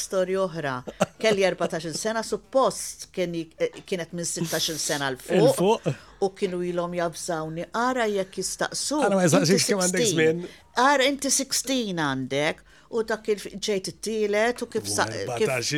storja 0.01 0.45
oħra. 0.49 0.77
Kelli 1.21 1.45
14 1.47 1.93
sena 2.05 2.23
suppost 2.25 3.09
kienet 3.15 4.13
minn 4.13 4.29
16 4.29 4.79
sena 4.81 5.13
l-fuq 5.13 6.13
u 6.25 6.29
kienu 6.35 6.63
ilhom 6.65 6.95
jabżawni, 6.95 7.65
ara 7.73 8.07
jekk 8.19 8.39
jistaqsu. 8.43 9.01
Ara 9.07 9.17
ma 9.21 9.25
jistaqsix 9.27 9.67
kemm 9.71 9.83
għandek 9.85 10.11
żmien. 10.13 10.45
Ara 10.89 11.09
inti 11.11 11.33
16 11.37 11.81
għandek 11.95 12.63
u 12.95 13.03
ta' 13.09 13.17
kif 13.27 13.47
ġejt 13.67 13.89
it-tielet 13.91 14.61
u 14.63 14.69
kif 14.71 14.87
sa' 14.89 15.07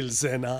il-sena. 0.01 0.53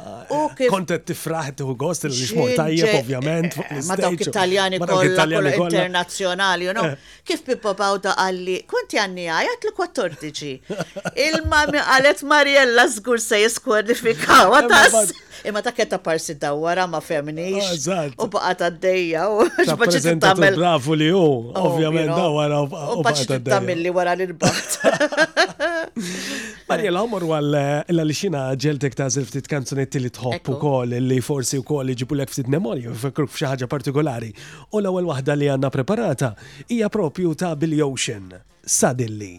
Kontet 0.73 1.05
tifraħt 1.11 1.61
u 1.67 1.75
gost 1.79 2.07
il-xmur 2.09 2.55
ovvjament. 2.97 3.59
Eh, 3.67 3.83
ma 3.91 3.99
dawk 4.01 4.25
italjani 4.27 4.81
kollha 4.83 5.29
internazzjonali, 5.35 6.71
no? 6.79 6.87
Eh. 6.93 7.05
Kif 7.29 7.45
Pippo 7.47 7.75
Bawda 7.77 8.17
għalli, 8.25 8.61
konti 8.71 9.01
għanni 9.03 9.29
għajat 9.37 9.69
l-14. 9.71 11.15
Il-mami 11.29 11.83
għalet 11.93 12.25
Mariella 12.25 12.89
zgur 12.97 13.21
se 13.23 13.43
jiskwalifikaw, 13.45 14.53
għatas. 14.61 15.17
Imma 15.45 15.61
ta' 15.63 15.73
ketta 15.73 15.99
parsi 15.99 16.35
dawwara 16.39 16.87
ma 16.89 17.01
femnix. 17.01 17.87
U 18.17 18.29
baqat 18.33 18.63
għaddejja 18.67 19.25
u 19.35 19.45
xbaċi 19.67 20.17
tamel. 20.23 20.57
li 21.01 21.11
hu, 21.13 21.19
oh, 21.19 21.51
ovvjament 21.71 22.09
dawwara 22.11 22.63
u 22.65 23.03
baqat 23.05 23.43
tamel 23.47 23.83
li 23.85 23.93
wara 23.93 24.15
l-bat. 24.17 24.77
Marja 26.71 26.91
l-għamur 26.91 27.27
għal 27.29 28.03
l 28.03 28.17
xina 28.17 28.47
ġeltek 28.59 28.97
ta' 28.99 29.09
zil 29.13 29.27
ftit 29.29 29.49
kanzunetti 29.51 30.01
li 30.03 30.11
tħobb 30.11 30.51
u 30.55 30.59
kol 30.63 30.97
li 30.97 31.21
forsi 31.25 31.61
u 31.61 31.65
kol 31.67 31.87
li 31.89 31.95
ġibu 31.99 32.17
l 32.19 32.27
ftit 32.33 32.51
memorju, 32.53 32.95
fakruk 32.97 33.31
fxaħġa 33.33 33.69
partikolari. 33.71 34.33
U 34.73 34.83
l-ewel 34.83 35.11
wahda 35.13 35.37
li 35.39 35.51
għanna 35.53 35.71
preparata 35.73 36.33
hija 36.71 36.89
propju 36.93 37.35
ta' 37.37 37.55
Billy 37.57 37.83
Ocean, 37.85 38.33
Sadilli. 38.67 39.35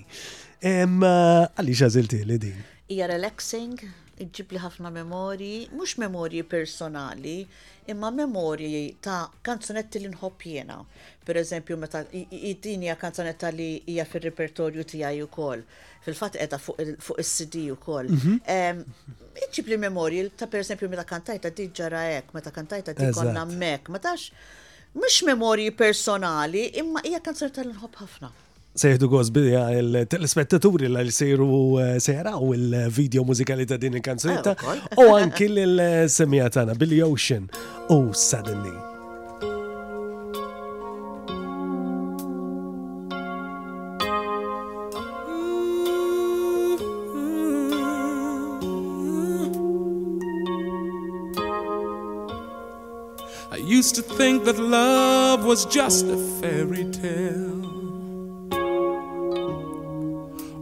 Għalli 0.63 1.75
xażilti 1.77 2.23
li 2.25 2.39
din? 2.41 2.63
Hija 2.87 3.05
relaxing, 3.11 3.81
iġib 4.23 4.51
li 4.55 4.61
ħafna 4.61 4.89
memorji, 4.93 5.67
mhux 5.73 5.97
memorji 6.01 6.41
personali, 6.51 7.33
imma 7.91 8.09
memorji 8.13 8.81
ta' 9.05 9.27
kanzunetti 9.45 10.01
li 10.03 10.09
nħob 10.13 10.45
jena. 10.53 10.77
Per 11.27 11.39
eżempju, 11.41 11.77
meta 11.79 12.01
id-dinja 12.15 12.95
kanzonetta 13.01 13.51
li 13.53 13.69
hija 13.91 14.05
fir-repertorju 14.09 14.85
tiegħi 14.93 15.23
ukoll. 15.27 15.63
Fil-fatt 16.05 16.37
qiegħda 16.39 16.59
fuq 16.63 17.17
is-CD 17.23 17.65
ukoll. 17.73 18.09
Mhm. 18.15 18.83
Iġib 19.47 19.71
li 19.73 19.79
memorji 19.85 20.25
ta' 20.39 20.47
per 20.47 20.63
eżempju 20.63 20.89
meta 20.93 21.05
kantajta 21.05 21.51
di 21.51 21.69
ġara 21.69 22.05
hekk, 22.13 22.33
meta 22.37 22.51
kantajta 22.55 22.93
di 22.97 23.11
konna 23.15 23.45
mek, 23.45 23.89
metax 23.91 24.29
mhux 24.97 25.21
memorji 25.27 25.71
personali, 25.77 26.69
imma 26.81 27.01
hija 27.05 27.21
kanzonetta 27.21 27.63
li 27.67 27.73
nħobb 27.75 28.01
ħafna 28.05 28.31
sejħdu 28.77 29.07
il 29.35 29.91
l 29.99 30.83
il 30.85 30.91
li 30.91 31.11
sejru 31.11 31.79
eh, 31.81 31.99
sejraw 31.99 32.53
il-video 32.53 33.23
mużikali 33.23 33.65
ta' 33.65 33.77
din 33.77 33.93
il-kanzunetta 33.99 34.55
u 34.97 35.03
eh, 35.03 35.21
anki 35.21 35.47
l-semija 35.49 36.49
tana 36.49 36.73
Billy 36.75 37.01
Ocean 37.01 37.49
u 37.89 38.05
Suddenly. 38.13 38.77
I 53.49 53.59
used 53.79 53.95
to 53.95 54.01
think 54.01 54.43
that 54.45 54.59
love 54.59 55.45
was 55.45 55.65
just 55.65 56.05
a 56.05 56.17
fairy 56.41 56.85
tale 56.91 57.76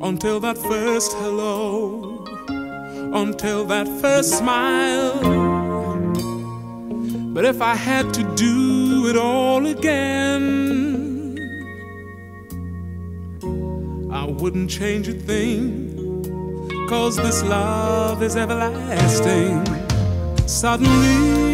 until 0.07 0.39
that 0.39 0.55
first 0.57 1.13
hello, 1.13 2.23
until 3.13 3.65
that 3.65 3.87
first 4.01 4.37
smile. 4.37 5.13
But 7.33 7.43
if 7.45 7.59
I 7.61 7.75
had 7.75 8.13
to 8.13 8.23
do 8.35 9.07
it 9.07 9.17
all 9.17 9.65
again, 9.65 10.43
I 14.11 14.25
wouldn't 14.25 14.69
change 14.69 15.07
a 15.07 15.13
thing. 15.13 15.91
Cause 16.87 17.15
this 17.15 17.41
love 17.43 18.21
is 18.21 18.35
everlasting. 18.35 19.65
Suddenly, 20.47 21.44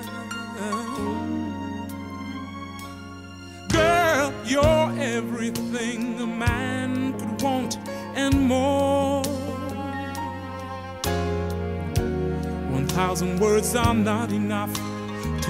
Girl, 3.72 4.32
you're 4.46 4.64
everything 5.18 6.22
a 6.22 6.28
man 6.28 7.14
could 7.20 7.42
want 7.42 7.78
and 8.16 8.42
more. 8.42 9.24
One 12.74 12.86
thousand 12.90 13.40
words 13.40 13.76
are 13.76 13.96
not 13.96 14.32
enough 14.32 14.72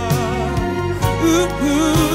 Ooh, 1.28 1.68
ooh. 1.68 2.11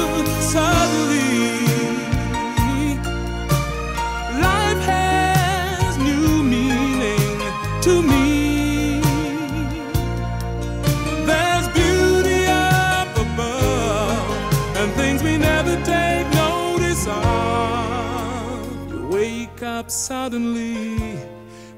suddenly. 19.89 21.19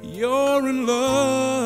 You're 0.01 0.67
in 0.67 0.85
love. 0.85 1.58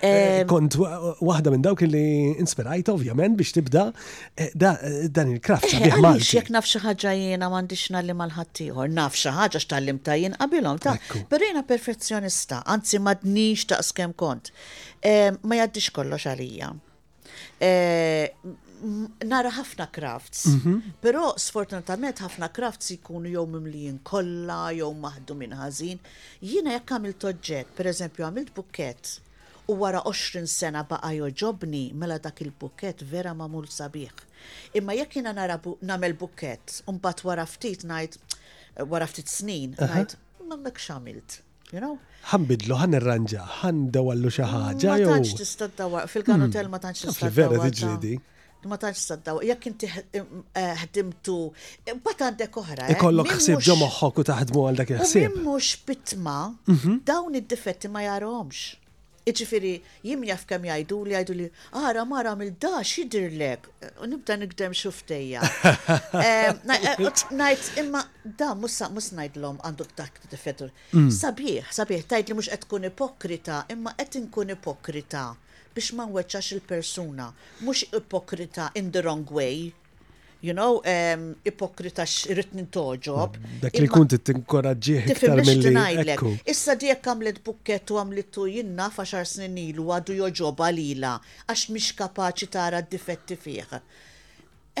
Eh, 0.00 0.08
eh, 0.40 0.44
kont 0.48 0.72
waħda 1.20 1.50
minn 1.52 1.62
dawk 1.64 1.84
li 1.84 2.00
inspirajt 2.40 2.88
ovvjament 2.92 3.36
biex 3.36 3.52
tibda 3.56 3.82
eh, 4.34 4.48
dan 4.56 5.34
il-kraft. 5.34 5.68
Għalix 5.76 6.30
jek 6.38 6.48
naf 6.54 6.68
xaħġa 6.70 7.12
jena 7.20 7.50
mandiċ 7.52 7.90
nallim 7.98 8.22
għal-ħattijħor, 8.24 8.88
naf 8.96 9.18
xaħġa 9.20 9.60
xtallim 9.60 10.00
ta' 10.08 10.16
jien 10.16 10.38
qabilom 10.40 10.80
ta' 10.80 10.94
pero 11.28 11.44
jena 11.50 11.64
perfezzjonista, 11.68 12.62
anzi 12.74 12.98
madnix 13.04 13.66
ta' 13.68 13.82
skem 13.84 14.14
kont. 14.24 14.48
Ma 15.04 15.60
jaddix 15.62 15.90
kollox 15.92 16.30
għalija 16.32 16.72
nara 19.28 19.50
ħafna 19.52 19.84
crafts, 19.92 20.46
mm 20.48 20.60
-hmm. 20.64 20.78
pero 21.04 21.34
sfortunatament 21.36 22.22
ħafna 22.24 22.48
crafts 22.48 22.88
jkunu 22.94 23.28
jew 23.28 23.44
mimlijin 23.46 23.98
kollha 24.02 24.70
jew 24.72 24.94
maħdu 25.02 25.34
minn 25.36 25.58
ħażin. 25.60 25.98
Jiena 26.40 26.78
jekk 26.78 26.96
għamilt 26.96 27.26
oġġett, 27.34 27.76
per 27.76 27.90
eżempju 27.92 28.24
għamilt 28.24 28.54
bukett, 28.56 29.18
u 29.70 29.74
wara 29.82 30.00
20 30.12 30.46
sena 30.50 30.82
baqa 30.90 31.10
joġobni 31.20 31.82
mela 32.00 32.18
dak 32.24 32.40
il-bukett 32.44 33.04
vera 33.12 33.34
mamul 33.40 33.68
sabiħ. 33.76 34.24
Imma 34.80 34.96
jekk 34.98 35.20
jiena 35.20 35.34
nara 35.38 35.58
nagħmel 35.64 36.14
bukett, 36.22 36.80
mbagħad 36.96 37.22
wara 37.28 37.44
ftit 37.54 37.86
ngħid 37.88 38.18
wara 38.94 39.06
ftit 39.12 39.30
snin 39.30 39.76
ngħid 39.76 40.16
m'hemmhekk 40.46 40.82
x'għamilt. 40.82 41.38
You 41.70 41.78
know? 41.78 42.00
bidlu, 42.50 42.74
ħan 42.80 42.98
irranġa, 42.98 43.44
għan 43.60 43.86
dawallu 43.94 44.32
xi 44.34 44.42
Ma 44.42 44.96
tanċ 45.06 45.36
tista' 45.38 45.68
dawwa 45.80 46.02
fil-kanutel 46.10 46.66
hmm. 46.66 46.72
ma 46.74 46.80
tantx 46.82 47.04
tista' 47.06 47.28
dawwa. 47.28 47.36
Vera 47.36 47.68
tiġri 47.68 48.20
ma 48.68 48.76
tantx 48.76 49.06
saddaw, 49.08 49.38
jekk 49.48 49.68
inti 49.70 49.88
eh, 49.88 50.72
ħdimtu, 50.82 51.36
eh, 51.86 51.94
bat 52.04 52.24
għandek 52.26 52.58
oħra. 52.60 52.88
Eh? 52.90 52.90
Ikollok 52.98 53.30
ħsib 53.38 53.62
ġomoħħok 53.62 53.86
moħħok 53.86 54.20
u 54.20 54.24
taħdmu 54.32 54.64
għal 54.72 54.80
dak 54.82 54.92
il-ħsib. 54.98 55.38
Mhux 55.46 55.70
bitma 55.88 56.34
mhm. 56.74 56.98
dawn 57.08 57.38
id-difetti 57.40 57.88
ma 57.94 58.02
jarromx. 58.04 58.66
Iġifiri, 59.28 59.72
jim 60.06 60.22
jaf 60.24 60.46
kem 60.48 60.62
jajdu 60.64 60.98
li 61.04 61.12
jajdu 61.12 61.34
li, 61.36 61.46
għara 61.76 62.04
mara 62.08 62.30
mil-da 62.40 62.80
xidirlek, 62.90 63.66
nibda 64.08 64.36
nikdem 64.42 64.76
xufteja. 64.80 65.44
Eh, 66.20 66.22
eh, 66.22 66.98
najt, 67.38 67.66
imma 67.80 68.00
da 68.38 68.50
musa 68.58 68.88
mus 68.92 69.10
najdlom 69.14 69.58
għandu 69.64 69.84
dak 69.98 70.16
t-fetur. 70.32 70.70
Mm. 70.92 71.08
Sabiħ, 71.16 71.68
sabiħ, 71.76 72.04
tajt 72.10 72.30
li 72.32 72.36
mux 72.38 72.48
għed 72.52 72.66
kun 72.70 72.86
ipokrita, 72.88 73.60
imma 73.74 73.92
għed 73.98 74.18
nkun 74.24 74.52
ipokrita 74.56 75.22
biex 75.74 75.92
ma 75.96 76.06
nweċax 76.10 76.50
il-persuna, 76.58 77.28
mux 77.66 77.84
ipokrita 78.00 78.70
in 78.80 78.90
the 78.94 79.02
wrong 79.06 79.24
way 79.30 79.70
you 80.42 80.54
know, 80.56 80.80
um, 80.84 81.30
ipokrita 81.44 82.04
xirrit 82.08 82.52
nintoġob. 82.56 83.36
Mm, 83.38 83.60
dak 83.64 83.78
li 83.82 83.88
kunti 83.92 84.18
t-inkoraġi 84.20 84.96
iktar 85.12 85.42
mill-li. 85.44 86.16
Issa 86.48 86.74
di 86.80 86.88
jek 86.90 87.08
għamlet 87.12 87.40
bukket 87.46 87.92
u 87.92 88.00
tu 88.32 88.46
jinna 88.48 88.90
faxar 88.94 89.26
snin 89.28 89.56
ilu 89.58 89.90
għadu 89.92 90.16
joġoba 90.22 90.70
lila, 90.74 91.18
għax 91.46 91.68
mish 91.76 91.96
kapaċi 91.98 92.48
tara 92.50 92.80
d-difetti 92.82 93.36
fiħ. 93.36 93.80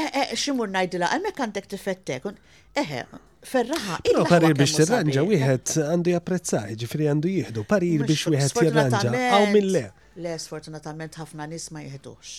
Eħe, 0.00 0.22
ximur 0.38 0.70
najdila, 0.70 1.10
għalmek 1.16 1.40
għandek 1.44 1.68
difettek, 1.74 2.28
eħe, 2.80 3.02
ferraħa. 3.52 3.98
No, 4.16 4.24
parir 4.28 4.54
biex 4.56 4.78
tirranġa, 4.78 5.24
wieħed 5.28 5.74
għandu 5.90 6.14
japprezzaj, 6.14 6.76
ġifri 6.84 7.08
għandu 7.10 7.32
jihdu, 7.36 7.66
parir 7.68 8.06
biex 8.08 8.30
wieħed 8.30 8.56
t-ranġa, 8.56 9.10
għaw 9.12 9.50
minn 9.52 9.72
le. 9.74 9.86
Le, 10.20 10.32
sfortunatament 10.40 11.14
ħafna 11.20 11.46
nisma 11.48 11.80
ma 11.82 11.86
jihdux 11.86 12.38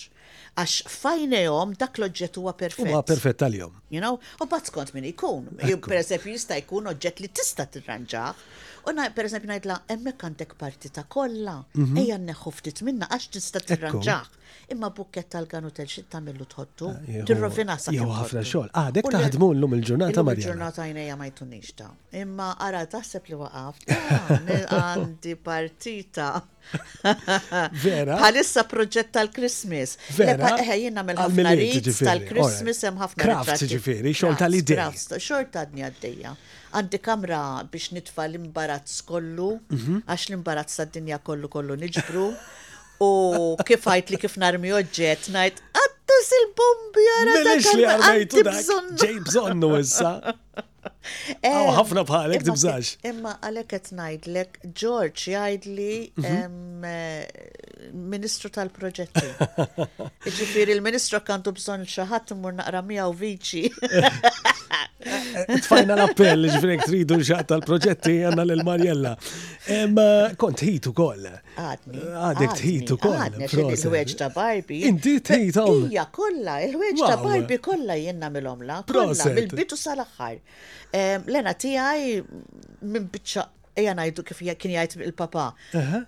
Għax 0.56 1.04
jom 1.46 1.72
dak 1.80 1.96
l-oġġett 1.98 2.36
huwa 2.36 2.52
perfett. 2.52 2.86
Huwa 2.88 3.02
perfett 3.02 3.38
tal-jom. 3.40 3.72
You 3.90 4.00
know, 4.02 4.18
u 4.40 4.46
bat 4.46 4.68
skont 4.68 4.92
min 4.92 5.06
ikun. 5.08 5.48
Per 5.62 5.98
eżempju 6.02 6.34
jista' 6.36 6.58
jkun 6.60 6.92
oġġett 6.92 7.22
li 7.24 7.30
tista' 7.32 7.66
tirranġa. 7.72 8.26
U 8.82 8.90
per 9.14 9.28
eżempju 9.28 9.48
ngħidla 9.48 9.76
hemmhekk 9.88 10.26
għandek 10.26 10.54
parti 10.58 10.90
ta' 10.90 11.04
kollha, 11.06 11.56
mhm. 11.78 11.96
ejja 12.02 12.16
nneħħu 12.18 12.52
ftit 12.58 12.80
minna 12.84 13.06
għax 13.14 13.28
tista' 13.36 13.60
tirranġaħ. 13.66 14.38
Imma 14.72 14.88
bukket 14.92 15.28
tal-ganutel 15.32 15.86
xi 15.88 16.02
tagħmillu 16.12 16.44
tħottu. 16.50 16.88
Ah, 16.90 17.24
tirrovina 17.28 17.76
sa. 17.80 17.92
Jow 17.94 18.08
ħafna 18.12 18.42
xogħol. 18.46 18.70
Ah, 18.76 18.88
dek 18.94 19.08
taħdmu 19.12 19.48
llum 19.56 19.76
il-ġurnata 19.78 20.24
Marja. 20.24 20.42
Il-ġurnata 20.44 20.86
jnejja 20.90 21.16
ma 21.18 21.28
jtunix 21.30 21.72
ta'. 21.78 21.88
Imma 22.20 22.50
ara 22.60 22.82
taħseb 22.86 23.30
li 23.32 23.38
waqaf. 23.40 23.80
Eh, 24.52 24.60
għandi 24.68 25.32
partita. 25.40 26.26
Vera. 27.82 28.16
Bħalissa 28.20 28.62
proġett 28.70 29.12
tal-Christmas 29.14 29.94
vera. 30.22 30.76
Jien 30.76 30.94
nagħmel 30.96 31.20
ħafna 31.22 31.54
tal-Christmas 31.90 32.82
hemm 32.86 33.02
ħafna. 33.04 33.24
Craft 33.24 33.66
ġifieri, 33.72 34.14
xogħol 34.16 34.38
tal-idea. 34.42 34.86
Xogħol 35.10 35.46
tadni 35.54 35.86
għaddejja. 35.88 36.34
Għandi 36.72 37.02
kamra 37.04 37.40
biex 37.72 37.92
nitfa' 37.96 38.26
l-imbarazz 38.30 39.00
kollu, 39.08 39.50
mhm. 39.76 40.02
għax 40.06 40.28
l-imbarazz 40.30 40.80
tad-dinja 40.82 41.20
kollu 41.26 41.50
kollu 41.56 41.78
niġbru. 41.84 42.26
U 43.02 43.10
kif 43.68 43.88
għajt 43.92 44.14
li 44.14 44.20
kif 44.24 44.38
narmi 44.40 44.70
oġġett, 44.78 45.30
najt 45.36 45.62
għattus 45.80 46.32
il-bombi 46.40 47.08
għara. 47.16 47.36
Melex 47.38 47.72
li 47.80 47.88
għarmejtu 47.94 48.46
dak, 48.48 48.74
ġej 49.02 49.18
bżonnu 49.28 49.72
issa. 49.82 50.14
Għaw 51.42 51.64
eh, 51.66 51.72
ħafna 51.76 52.04
bħalek 52.06 52.44
dibżax. 52.46 52.92
Imma 53.10 53.34
għalek 53.44 53.68
qed 53.74 53.90
ngħidlek 53.96 54.60
George 54.82 55.32
jgħidli 55.32 55.96
mhm. 56.14 56.86
eh, 56.86 57.90
ministru 57.92 58.50
tal-proġetti. 58.54 59.26
Ġifieri 60.40 60.74
il-ministru 60.76 61.22
kantu 61.26 61.52
bżonn 61.58 61.86
xaħat 61.88 62.10
ħadd 62.30 62.36
imur 62.36 62.56
naqra 62.60 62.84
miegħu 62.86 63.20
viċi. 63.24 63.68
Eh, 65.02 65.58
tfajna 65.64 65.96
l-appell 65.96 66.46
ġifieri 66.46 66.76
tridu 66.78 67.16
xaħat 67.26 67.48
tal-proġetti 67.50 68.12
għandna 68.28 68.44
l 68.46 68.62
Marjella. 68.64 69.10
Kont 70.38 70.62
ħit 70.62 70.86
ukoll. 70.92 71.26
Għadek 71.58 72.54
tħit 72.60 72.92
ukoll. 72.94 73.18
Il-ħweġ 73.42 74.14
ta' 74.20 74.28
Barbie. 74.34 74.86
Inti 74.88 75.16
tħit 75.26 75.58
Ija 75.90 76.06
kollha, 76.14 76.60
il-ħweġ 76.68 77.02
ta' 77.02 77.18
Barbie 77.22 77.58
kollha 77.64 77.98
jien 77.98 78.22
nagħmilhom 78.22 78.62
la. 78.70 78.78
mill 78.86 79.74
sal-aħħar 79.82 80.38
l-ena 80.92 81.54
tijaj 81.58 82.20
mm, 82.20 82.62
minn 82.92 83.08
biċċa 83.14 83.48
Ejja 83.74 83.92
najdu 83.96 84.20
kif 84.28 84.40
kien 84.60 84.72
jgħid 84.74 85.00
il-papa. 85.04 85.42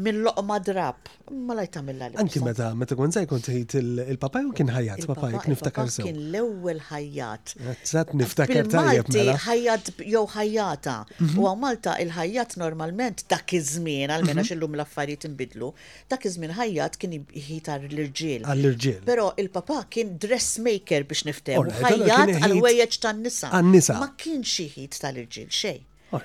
Minn 0.06 0.18
loqma 0.24 0.56
drab, 0.64 0.98
ma 1.46 1.54
lajta 1.56 1.80
mill 1.84 2.02
Anki 2.22 2.42
meta, 2.44 2.66
meta 2.76 2.92
kon 2.98 3.12
zaħi 3.14 3.28
kont 3.30 3.46
il-papa 3.80 4.42
u 4.44 4.50
kien 4.58 4.68
ħajjat, 4.72 5.06
papa 5.08 5.30
jgħid 5.30 5.52
niftakar 5.54 5.88
sew. 5.94 6.04
Kien 6.08 6.18
l-ewel 6.28 6.82
ħajat. 6.90 7.54
Eh, 7.72 7.76
zat 7.92 8.12
niftakar 8.20 8.68
tajjeb 8.74 9.08
mela. 9.16 9.36
ħajjat 9.46 9.94
jew 10.10 10.24
ħajjata. 10.34 10.96
Mhm. 11.16 11.40
U 11.40 11.48
għamalta 11.52 11.96
il-ħajjat 12.04 12.58
normalment 12.64 13.24
dak 13.32 13.56
iż-żmien, 13.60 14.12
għalmena 14.18 14.42
mhm. 14.42 14.50
xillum 14.50 14.76
l-affarijiet 14.78 15.24
inbidlu, 15.30 15.72
dak 16.12 16.28
iż-żmien 16.28 16.52
ħajjat 16.60 17.00
kien 17.04 17.16
jħitar 17.46 17.88
l-irġiel. 17.88 18.44
Għall-irġiel. 18.44 19.00
Però 19.08 19.30
il-papa 19.40 19.80
kien 19.88 20.18
dressmaker 20.20 21.08
biex 21.14 21.24
niftehu. 21.30 21.64
Ħajjat 21.80 22.36
għal-wejjeġ 22.44 23.00
tan-nisa. 23.08 23.54
Għan-nisa. 23.56 24.00
Ma 24.04 24.12
kienx 24.24 24.60
jħid 24.68 25.00
tal-irġiel 25.00 25.48
xejn. 25.48 25.82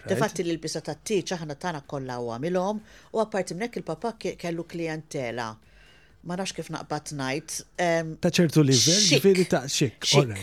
Defatti 0.09 0.43
li 0.45 0.53
l-bisa 0.55 0.81
ta' 0.85 0.95
t-tiċ 0.97 1.35
aħna 1.37 1.55
tana 1.63 1.81
kolla 1.93 2.19
u 2.21 2.29
għamilom 2.35 2.81
u 3.15 3.21
għaparti 3.23 3.57
mnek 3.57 3.79
il-papa 3.81 4.11
kellu 4.19 4.65
klientela. 4.73 5.49
Ma 6.27 6.35
nafx 6.35 6.57
kif 6.59 6.71
naqbat 6.75 7.13
najt. 7.15 7.57
Ta' 7.79 8.33
ċertu 8.39 8.65
livell, 8.67 9.03
ġifiri 9.13 9.47
ta' 9.53 9.61
xik, 9.71 10.05
all 10.19 10.35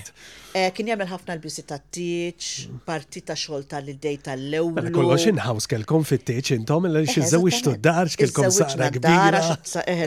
Eh, 0.56 0.70
kien 0.74 0.86
jagħmel 0.88 1.08
ħafna 1.10 1.34
l-bjusi 1.36 1.62
ta' 1.68 1.76
t-tiċ, 1.76 2.62
mm. 2.68 2.78
parti 2.86 3.20
ta' 3.28 3.34
xogħol 3.36 3.66
tal-idej 3.68 4.14
mela, 4.14 4.24
tal-ewwel. 4.28 4.86
Kollox 4.94 5.26
inħaws 5.34 5.68
kellkom 5.68 6.00
kelkom 6.00 6.08
fit-tiċ 6.08 6.56
intom 6.56 6.86
li 6.88 7.52
tud 7.66 7.82
dar 7.84 8.08
x'kellkom 8.08 8.48
saqra 8.56 8.88
kbira. 8.94 9.42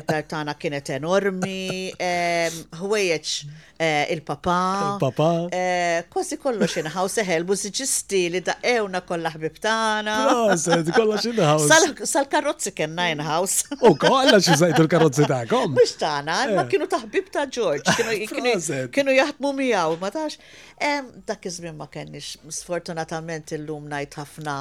Dar 0.09 0.23
tagħna 0.25 0.53
kienet 0.59 0.89
enormi, 0.95 1.89
ħwejjeġ 2.79 3.31
eh, 3.77 4.11
il-papa. 4.15 4.57
Il-papa. 4.95 5.27
Eh, 5.53 6.07
kważi 6.15 6.37
kollox 6.41 6.79
in-house 6.81 7.21
eħel 7.27 7.45
mużiċisti 7.51 8.21
li 8.33 8.41
daqewna 8.49 9.03
kollha 9.05 9.29
ħbib 9.35 9.59
tagħna. 9.67 10.15
Kollox 10.97 11.29
in 11.29 12.07
Sal-karozzi 12.09 12.73
kien 12.81 12.97
in-house. 13.11 13.67
U 13.85 13.93
kollha 14.01 14.39
xi 14.41 14.57
żejtu 14.63 14.87
il 14.87 14.91
karozzi 14.95 15.29
tagħkom. 15.29 15.77
Mhux 15.77 15.95
tagħna, 16.01 16.39
ma 16.57 16.65
kienu 16.73 16.89
taħbib 16.97 17.29
ta' 17.37 17.45
George, 17.51 17.85
kienu 18.97 19.19
jaħdmu 19.21 19.55
miegħu, 19.61 20.01
ma 20.01 20.13
tax 20.17 20.38
dak 21.27 21.43
iż-żmien 21.45 21.75
ma 21.81 21.87
kenniex 21.95 22.25
sfortunatament 22.59 23.51
illum 23.57 23.87
ngħid 23.91 24.15
ħafna 24.21 24.55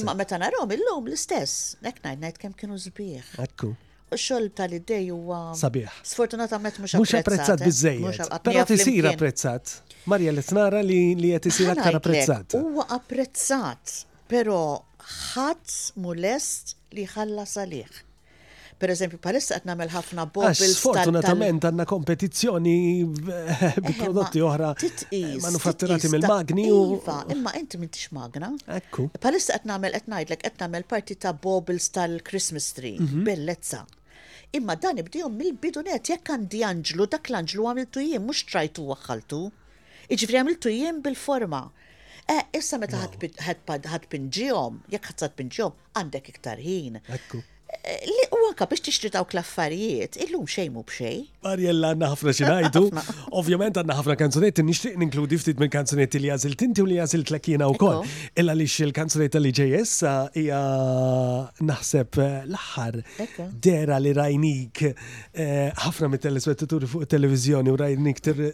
Imma 0.01 0.15
meta 0.17 0.39
narhom 0.39 0.71
illum 0.77 1.07
l-istess, 1.11 1.55
nek 1.85 1.99
ngħid 2.03 2.21
ngħid 2.25 2.39
kemm 2.43 2.55
kienu 2.63 2.79
żbieħ. 2.85 3.31
Ekku. 3.45 3.71
Xol 4.15 4.47
tal-iddej 4.59 5.07
huwa. 5.11 5.39
Sabiħ. 5.59 5.91
Sfortunatament 6.13 6.77
mhux 6.85 6.95
apprezzat. 7.01 7.15
Mhux 7.19 7.21
apprezzat 7.21 7.61
eh? 7.61 7.65
biżejjed. 7.65 8.35
t 8.47 8.67
tisir 8.75 9.09
apprezzat. 9.11 9.75
Marja 10.13 10.35
li 10.37 10.45
tnara 10.51 10.83
li 10.87 11.01
li 11.19 11.33
qed 11.37 11.51
isir 11.51 11.73
aktar 11.75 11.99
apprezzat. 11.99 12.55
Huwa 12.59 12.87
apprezzat, 12.99 13.99
però 14.31 14.61
ħadd 15.35 15.79
mulest 16.07 16.77
li 16.95 17.09
ħalla 17.17 17.49
salih 17.57 18.03
per 18.83 18.91
eżempju, 18.93 19.19
palissa 19.23 19.57
qed 19.57 19.67
nagħmel 19.69 19.91
ħafna 19.93 20.23
ah, 20.25 20.31
bobbles. 20.35 20.77
Sfortunatament 20.79 21.67
għandna 21.69 21.87
kompetizzjoni 21.91 22.77
bi 23.11 23.35
eh, 23.35 23.67
eh, 23.71 23.99
prodotti 23.99 24.43
oħra 24.45 24.73
manufatturati 25.45 26.11
mill-magni. 26.15 26.67
Iva, 26.71 27.21
imma 27.35 27.53
inti 27.59 27.81
m'intix 27.81 28.09
magna. 28.17 28.51
Ekku. 28.79 29.09
Palissa 29.25 29.57
qed 29.59 29.69
nagħmel 29.71 29.95
qed 30.01 30.11
ngħidlek 30.15 30.43
qed 30.49 30.59
nagħmel 30.65 30.89
parti 30.95 31.19
ta' 31.25 31.33
bobbles 31.47 31.89
tal-Christmas 31.97 32.71
tree, 32.79 32.97
mhm. 32.99 33.23
bellezza. 33.29 33.85
Imma 34.55 34.77
dan 34.81 34.99
ibdihom 35.03 35.35
mill-bidunet 35.39 36.11
jekk 36.13 36.35
għandi 36.37 36.65
anġlu 36.73 37.09
dak 37.15 37.31
l-anġlu 37.33 37.71
għamiltu 37.71 38.03
jien 38.07 38.23
mhux 38.27 38.45
trajtu 38.51 38.89
waħħaltu. 38.93 39.45
Iġifri 40.13 40.41
għamiltu 40.43 40.75
jien 40.75 41.01
bil-forma. 41.05 41.65
Eh, 42.25 42.41
issa 42.57 42.79
meta 42.81 42.97
ħad 42.99 44.05
pinġihom, 44.11 44.79
jekk 44.91 45.11
ħadd 45.11 45.35
pinġihom, 45.39 45.75
għandek 45.99 46.31
iktar 46.35 46.63
ħin. 46.63 47.03
Ekku 47.13 47.43
li 48.05 48.25
u 48.35 48.47
anka 48.51 48.67
biex 48.71 48.83
tixtri 48.89 49.11
dawk 49.13 49.33
l-affarijiet, 49.37 50.17
illum 50.25 50.45
xej 50.51 50.71
mu 50.73 50.83
bxej. 50.89 51.21
Marjella 51.45 51.91
għanna 51.95 52.09
ħafna 52.13 52.33
xinajdu. 52.39 52.83
Ovvjament 53.41 53.79
għanna 53.81 53.97
ħafna 53.99 54.17
kanzunetti, 54.21 54.65
nixtieq 54.67 54.97
ninkludi 55.01 55.39
ftit 55.41 55.61
minn 55.61 55.73
kanzunetti 55.73 56.21
li 56.23 56.31
għazil 56.33 56.55
tinti 56.61 56.83
u 56.85 56.89
li 56.89 56.99
għazil 57.03 57.25
tlakina 57.29 57.69
u 57.71 57.77
koll. 57.81 58.03
Illa 58.41 58.55
li 58.57 58.67
il-kanzunetta 58.69 59.41
li 59.43 59.53
ġejjes 59.59 59.95
hija 60.37 60.61
naħseb 61.69 62.19
eh, 62.21 62.39
l-aħħar 62.49 63.01
dera 63.65 63.99
li 64.03 64.13
rajnik 64.17 64.85
eh, 64.85 65.71
ħafna 65.87 66.11
mit 66.15 66.25
telespettaturi 66.25 66.89
fuq 66.91 67.09
televizjoni 67.15 67.73
u 67.75 67.79
rajnik 67.81 68.21
eh, 68.35 68.45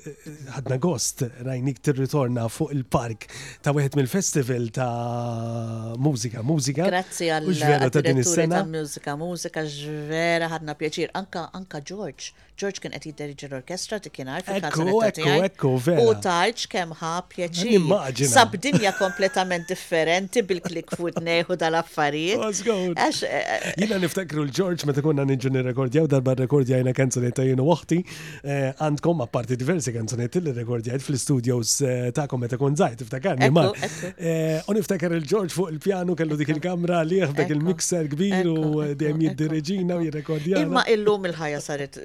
ħadna 0.59 0.81
gost, 0.83 1.25
rajnik 1.47 1.83
tir-ritorna 1.87 2.47
fuq 2.53 2.75
il-park 2.77 3.27
ta' 3.65 3.75
wieħed 3.77 3.99
mill-festival 4.01 4.71
ta' 4.77 5.97
mużika, 6.01 6.43
mużika. 6.47 6.87
Grazzi 6.93 7.31
għal-direttori 7.33 8.49
ta' 8.51 8.65
mużika 8.69 9.10
ta' 9.11 9.17
mużika 9.19 9.65
ġvera 9.75 10.47
ħadna 10.53 10.77
pjaċir. 10.79 11.11
Anka, 11.21 11.49
anka 11.59 11.83
George 11.91 12.35
George 12.61 12.81
kien 12.85 12.93
qed 12.93 13.07
jidderġi 13.09 13.47
l-orkestra 13.49 13.99
ti 14.05 14.11
kien 14.13 14.29
għarf 14.31 14.51
il-kanzunetta 14.53 15.97
U 16.05 16.11
tarġ 16.21 16.67
kemm 16.71 16.91
ħa 17.01 17.13
pjaċir. 17.31 17.87
Sab 18.29 18.53
dinja 18.61 18.91
kompletament 18.99 19.69
differenti 19.71 20.43
bil-klik 20.45 20.93
fuq 20.97 21.23
neħu 21.25 21.57
dal-affarijiet. 21.61 22.61
Eh, 22.93 23.01
eh, 23.01 23.39
eh, 23.39 23.67
Jiena 23.81 23.97
niftakru 24.03 24.45
l-George 24.45 24.85
meta 24.91 25.05
konna 25.07 25.25
niġu 25.29 25.53
nirrekordjaw 25.55 26.11
darba 26.13 26.35
rekordja 26.43 26.81
jina 26.83 26.93
kanzunetta 26.97 27.47
jienu 27.49 27.65
waħti 27.71 28.01
għandkom 28.83 29.25
apparti 29.25 29.57
diversi 29.61 29.95
kanzunetti 29.97 30.43
li 30.45 30.53
rekordjajt 30.61 31.01
fil 31.05 31.17
studios 31.21 31.79
ta'kom 32.17 32.45
meta 32.45 32.61
kun 32.61 32.77
zaħt 32.77 33.07
iftakarni 33.07 33.49
ma. 33.57 33.67
U 33.73 34.77
niftakar 34.77 35.17
il 35.17 35.25
ġorġ 35.33 35.57
fuq 35.57 35.73
il-pjanu 35.79 36.15
kellu 36.19 36.37
dik 36.43 36.53
il-kamra 36.59 37.01
li 37.09 37.23
jaħdek 37.25 37.57
il-mixer 37.57 38.13
kbir 38.13 38.53
u 38.53 38.87
dejjem 38.93 39.25
jiddirġina 39.31 39.97
u 39.97 40.05
jirrekordjaw. 40.11 40.61
Imma 40.67 40.85
illum 40.93 41.29
il-ħajja 41.31 41.61
saret 41.65 42.01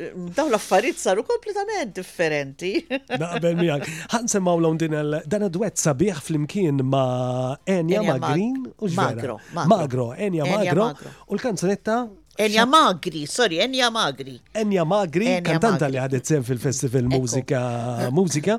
dawn 0.45 0.53
l-affarijiet 0.53 0.99
saru 0.99 1.23
kompletament 1.25 1.93
differenti. 1.95 2.73
Naqbel 3.21 3.55
miegħek. 3.59 3.87
Ħan 4.13 4.27
semmaw 4.31 4.59
l 4.61 4.69
din 4.81 4.97
dan 5.29 5.47
id-duett 5.49 5.81
sabiħ 5.81 6.21
flimkien 6.27 6.83
ma' 6.85 7.55
Enja 7.77 8.03
Magrin 8.05 8.59
u 8.79 8.91
Magro. 8.97 9.39
Magro, 9.55 10.11
Enja 10.17 10.45
Magro. 10.49 10.91
U 11.29 11.33
l-kanzunetta 11.37 12.03
Enja 12.37 12.65
Magri, 12.67 13.21
sorry, 13.31 13.61
Enja 13.63 13.87
Magri. 13.95 14.33
Enja 14.53 14.83
Magri, 14.85 15.37
kantanta 15.45 15.87
li 15.87 15.97
għadet 16.01 16.27
sem 16.27 16.43
fil-festival 16.45 17.07
mużika 17.09 17.61
mużika 18.13 18.57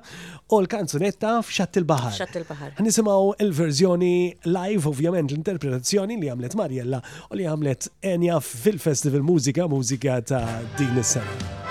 u 0.50 0.60
l-kanzunetta 0.64 1.34
f'Xatt 1.44 1.78
il-Bahar. 1.82 2.14
F'Xatt 2.16 2.38
il-Bahar. 2.40 2.72
Nisimaw 2.82 3.34
il-verżjoni 3.44 4.14
live, 4.48 4.82
ovvjament 4.90 5.28
l-interpretazzjoni 5.30 6.16
li 6.22 6.32
għamlet 6.32 6.56
Mariella 6.58 6.98
u 7.30 7.36
li 7.38 7.46
għamlet 7.52 7.90
Enja 8.16 8.40
fil-festival 8.42 9.20
mużika 9.30 9.68
mużika 9.70 10.18
ta' 10.32 10.42
din 10.80 10.96
is-sena. 11.04 11.62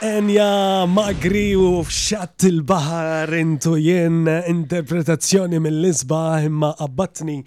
Enja 0.05 0.45
Magri 0.89 1.53
u 1.57 1.81
fxat 1.85 2.45
il-bahar 2.47 3.33
intu 3.37 3.73
jien 3.81 4.25
interpretazzjoni 4.49 5.57
mill 5.61 5.77
lisba 5.83 6.21
imma 6.45 6.69
abbatni 6.85 7.39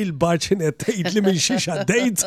il-barċin 0.00 0.64
et-tejt 0.68 1.10
li 1.12 1.24
minn 1.26 1.40
xiexa 1.48 1.82
dejt 1.88 2.24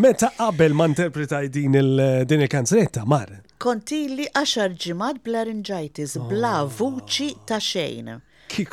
meta 0.00 0.30
qabel 0.36 0.76
ma 0.76 0.88
interpretaj 0.92 1.46
din 1.52 1.76
il-din 1.80 2.44
il-kanzunetta 2.46 3.04
mar. 3.08 3.32
Konti 3.64 4.02
li 4.16 4.28
għaxar 4.32 4.76
ġimad 4.76 5.20
bla 5.24 5.44
bla 5.48 6.56
oh. 6.64 6.72
vuċi 6.78 7.30
ta' 7.48 7.60
xejn. 7.70 8.14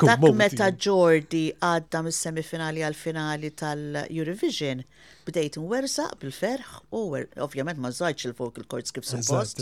Dak 0.02 0.20
meta 0.34 0.66
Jordi 0.84 1.40
għadda 1.62 2.00
mis 2.06 2.18
semifinali 2.24 2.82
għal-finali 2.86 3.50
tal-Eurovision, 3.60 4.80
bdejt 5.26 5.58
nwersa 5.60 6.06
bil-ferħ 6.22 6.70
u 6.96 7.02
ovvjament 7.44 7.82
ma 7.84 7.90
żgħidx 7.94 8.30
il-folk 8.30 8.60
il-kords 8.62 8.94
kif 8.96 9.06
suppost. 9.08 9.60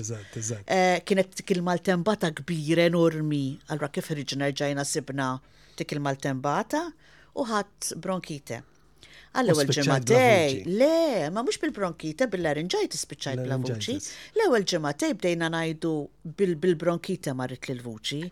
Eh, 0.64 1.02
kienet 1.08 1.34
tikil 1.40 1.60
il-maltembata 1.60 2.30
kbira 2.40 2.86
enormi, 2.92 3.42
għal-ra 3.74 3.90
kif 3.96 4.12
irġina 4.14 4.52
rġajna 4.52 4.86
sibna 4.92 5.28
tikil 5.80 6.00
il-maltembata 6.00 6.86
u 7.34 7.48
ħadd 7.50 7.98
bronkite. 8.06 8.62
għal 9.34 9.50
ewel 9.50 9.66
ġematej, 9.74 10.60
le, 10.78 11.26
ma 11.34 11.42
mux 11.42 11.56
bil-bronkite, 11.58 12.28
bil-larinġajt 12.30 12.92
spiċċajt 12.94 13.40
bla 13.48 13.56
vuċi. 13.58 13.96
L-ewel 14.36 14.62
ġematej 14.62 15.16
bdejna 15.18 15.48
najdu 15.50 15.94
bil-bronkite 16.38 17.34
marrit 17.34 17.66
l-vuċi 17.74 18.28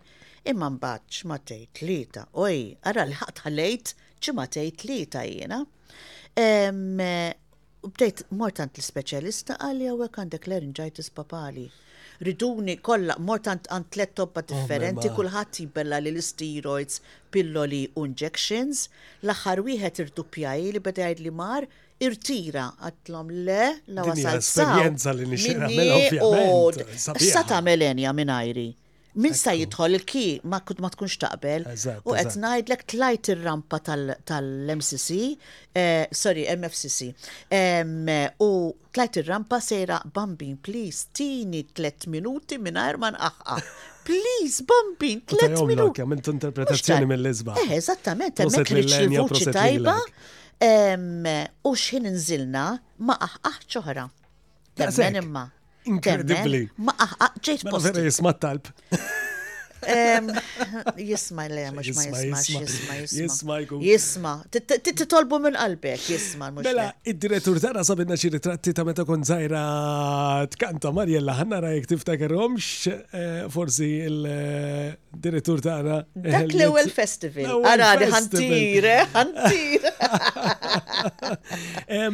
imma 0.49 0.70
mbagħad 0.74 1.47
tgħid 1.47 1.70
tlieta. 1.80 2.24
Oj, 2.47 2.62
ara 2.88 3.05
li 3.07 3.18
ħadd 3.18 3.43
ħalejt 3.47 3.93
tgħid 4.22 4.82
tlieta 4.82 5.22
jiena. 5.26 5.61
Bdejt 7.82 8.24
mortant 8.38 8.76
l-speċjalista 8.78 9.57
għalli 9.59 9.88
għawek 9.90 10.18
għandek 10.22 10.47
l-erinġajtis 10.49 11.11
papali. 11.16 11.66
Riduni 12.22 12.76
kollha 12.78 13.16
mortant 13.18 13.64
għand 13.74 13.88
tlet 13.95 14.12
tobba 14.14 14.45
oh, 14.45 14.49
differenti, 14.53 15.11
kulħadd 15.16 15.59
jibella 15.64 15.99
li 15.99 16.12
l-steroids, 16.12 17.01
pilloli 17.34 17.80
u 17.99 18.05
injections, 18.07 18.84
l-aħħar 19.24 19.64
wieħed 19.66 20.05
irdupjaj 20.05 20.68
li 20.76 20.82
beda 20.86 21.09
li 21.18 21.32
mar 21.34 21.66
irtira 22.03 22.68
għatlom 22.86 23.34
le 23.47 23.61
la 23.97 24.07
wasal. 24.07 24.38
Esperienza 24.38 25.14
li 25.18 25.26
nixira 25.32 25.66
mela 25.66 25.99
ovvjament. 25.99 27.26
Sa 27.26 27.43
ta' 27.49 27.62
melenja 27.64 28.14
minn 28.14 28.34
ajri. 28.38 28.70
Min 29.14 29.34
sa 29.36 29.52
jidħol 29.52 29.98
il-ki 29.98 30.22
ma 30.48 30.62
kut 30.64 30.78
ma 30.80 30.88
tkunx 30.92 31.18
taqbel. 31.20 31.66
U 32.08 32.14
qed 32.16 32.32
ngħidlek 32.40 32.84
tlajt 32.94 33.30
ir-rampa 33.34 33.78
tal-MCC, 33.84 35.18
eh, 35.76 36.06
sorry, 36.16 36.46
MFCC. 36.54 37.10
U 38.40 38.48
tlajt 38.96 39.20
ir-rampa 39.22 39.58
sejra 39.60 39.98
Bambin, 40.16 40.56
please, 40.64 41.10
tini 41.12 41.60
tlet 41.76 42.08
minuti 42.08 42.56
mingħajr 42.56 43.00
ma 43.04 43.12
nqaħqa. 43.18 43.58
Please, 44.08 44.64
Bambin, 44.68 45.20
tlet 45.28 45.60
minuti. 45.68 46.00
Kemmint 46.00 46.32
interpretazzjoni 46.32 47.10
mill-izba. 47.12 47.58
Eh, 47.66 47.76
eżattament, 47.76 48.40
hemmhekk 48.40 48.78
li 48.80 49.08
vuċi 49.18 49.52
tajba. 49.52 49.98
U 51.68 51.76
x'ħin 51.76 52.08
nżilna 52.16 52.64
ma 53.08 53.20
aħqaħ 53.28 53.60
ċoħra. 53.76 54.08
Temmen 54.80 55.18
imma. 55.20 55.50
Incredibly. 55.88 56.66
Ma 56.78 56.92
ġejt 56.94 57.02
ah, 57.02 57.12
ah, 57.26 57.68
post. 57.72 57.94
Ma 57.94 58.04
jisma 58.04 58.32
talb. 58.44 58.70
Jisma 59.82 61.48
le, 61.48 61.64
mux 61.70 61.74
ma 61.74 61.82
jisma, 61.82 63.02
jisma, 63.06 63.58
jisma. 63.64 63.78
Jisma, 63.82 64.34
titolbu 64.52 65.40
minn 65.42 65.56
qalbek, 65.58 66.00
jisma. 66.06 66.50
mux. 66.54 66.62
Mela, 66.62 66.86
id-direttur 67.10 67.58
tara 67.62 67.82
sabinna 67.84 68.14
xi 68.20 68.30
ritratti 68.36 68.72
ta' 68.76 68.84
meta 68.86 69.04
kon 69.08 69.24
zaħira 69.26 69.62
tkanta 70.54 70.92
Marjella 70.94 71.34
ħanna 71.40 71.60
rajek 71.64 71.88
tiftakarhomx 71.92 72.70
eh, 72.92 73.24
forsi 73.50 73.90
il-direttur 74.06 75.62
tara. 75.64 75.98
Dak 76.14 76.38
eh, 76.44 76.46
l-ewwel 76.52 76.90
festival. 76.94 77.66
Ara 77.72 77.92
ħantire, 78.16 78.96
ħantire. 79.18 79.94
Eh, 81.92 82.08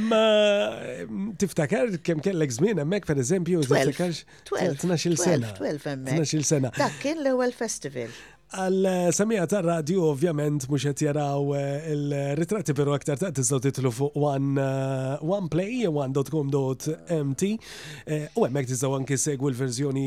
tiftakar 1.38 1.92
kemm 2.04 2.22
kellek 2.24 2.52
żmien 2.56 2.78
hemmhekk 2.82 3.06
pereżempju, 3.10 3.60
tiftakarx 3.66 4.22
12 4.48 5.16
sena. 5.20 5.52
12 5.56 5.92
hemmhekk. 5.92 6.16
12 6.16 6.48
sena. 6.48 6.70
Dak 6.78 6.96
kien 7.02 7.20
l 7.22 7.30
ewel 7.30 7.52
festival. 7.58 8.12
Għal 8.48 8.86
eh, 8.88 8.98
semija 9.12 9.44
ta' 9.50 9.60
radio 9.60 10.06
ovvjament 10.14 10.64
mux 10.72 10.86
qed 10.88 11.02
jaraw 11.04 11.50
eh, 11.58 11.90
il-ritratti 11.92 12.72
però 12.76 12.94
aktar 12.96 13.18
ta' 13.20 13.28
tistgħu 13.36 13.58
titlu 13.66 13.90
fuq 13.92 14.16
eh, 14.16 15.26
oneplay 15.36 15.84
one.com.mt 15.90 17.44
u 17.52 18.46
hemmhekk 18.46 18.72
tistgħu 18.72 18.96
anki 19.02 19.20
segwu 19.20 19.52
l-verżjoni 19.52 20.06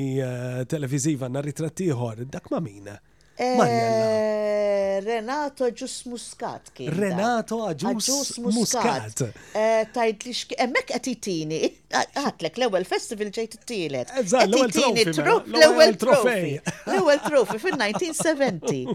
televiżiva 0.74 1.30
nar 1.30 1.46
ritratti 1.52 1.92
ieħor 1.92 2.26
dak 2.34 2.50
ma' 2.56 2.64
mina. 2.66 2.98
Eh, 3.40 4.98
Renato 5.02 5.66
Ġus 5.72 5.96
Muscat 6.12 6.68
Renato 6.92 7.58
Ġus 7.80 8.36
Muscat. 8.44 9.24
Eh, 9.56 9.88
tajt 9.96 10.26
li 10.28 10.34
xki, 10.36 10.58
emmek 10.66 10.92
għatitini, 10.98 11.62
għatlek 12.22 12.60
l-ewel 12.60 12.86
festival 12.86 13.32
ġejt 13.34 13.56
t-tilet. 13.64 14.12
Għatitini, 14.12 15.06
L-ewel 15.24 15.96
trofej. 16.02 16.60
L-ewel 16.92 17.24
trofej 17.24 17.64
fil-1970. 17.66 18.94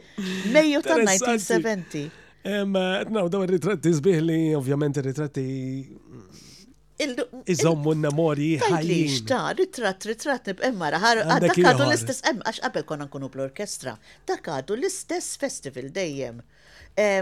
Mejju 0.53 0.85
tal-1970. 0.87 2.07
Etnaw, 2.47 3.25
eh, 3.27 3.31
daw 3.33 3.43
il-ritratti 3.43 3.91
zbih 3.97 4.21
ovvjament 4.61 5.01
il-ritratti 5.01 5.47
mm, 5.83 6.45
Iżommu 7.55 7.93
namori 8.03 8.47
ħajjin. 8.63 9.17
Ta' 9.31 9.51
ritrat, 9.59 10.07
ritrat 10.11 10.49
nibqemma 10.51 10.89
raħar. 10.95 11.21
Dak 11.45 11.59
l-istess, 11.65 12.25
għax 12.31 12.63
qabel 12.67 12.87
konan 12.93 13.13
kunu 13.17 13.29
bl-orkestra. 13.35 13.97
Dak 14.33 14.49
għadu 14.55 14.79
l-istess 14.81 15.35
festival 15.45 15.93
dejjem. 16.01 16.41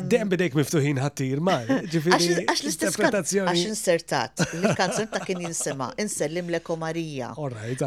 Dem 0.07 0.29
bidejk 0.31 0.55
miftuħin 0.55 1.01
ħattir 1.03 1.41
mal. 1.43 1.67
Għax 1.67 2.61
l-interpretazzjoni. 2.63 3.51
Għax 3.51 3.63
insertat. 3.73 4.43
L-kanzun 4.61 5.09
ta' 5.11 5.21
kien 5.27 5.41
jinsema. 5.43 5.89
Insellim 5.99 6.53
le 6.55 6.61
komarija. 6.63 7.33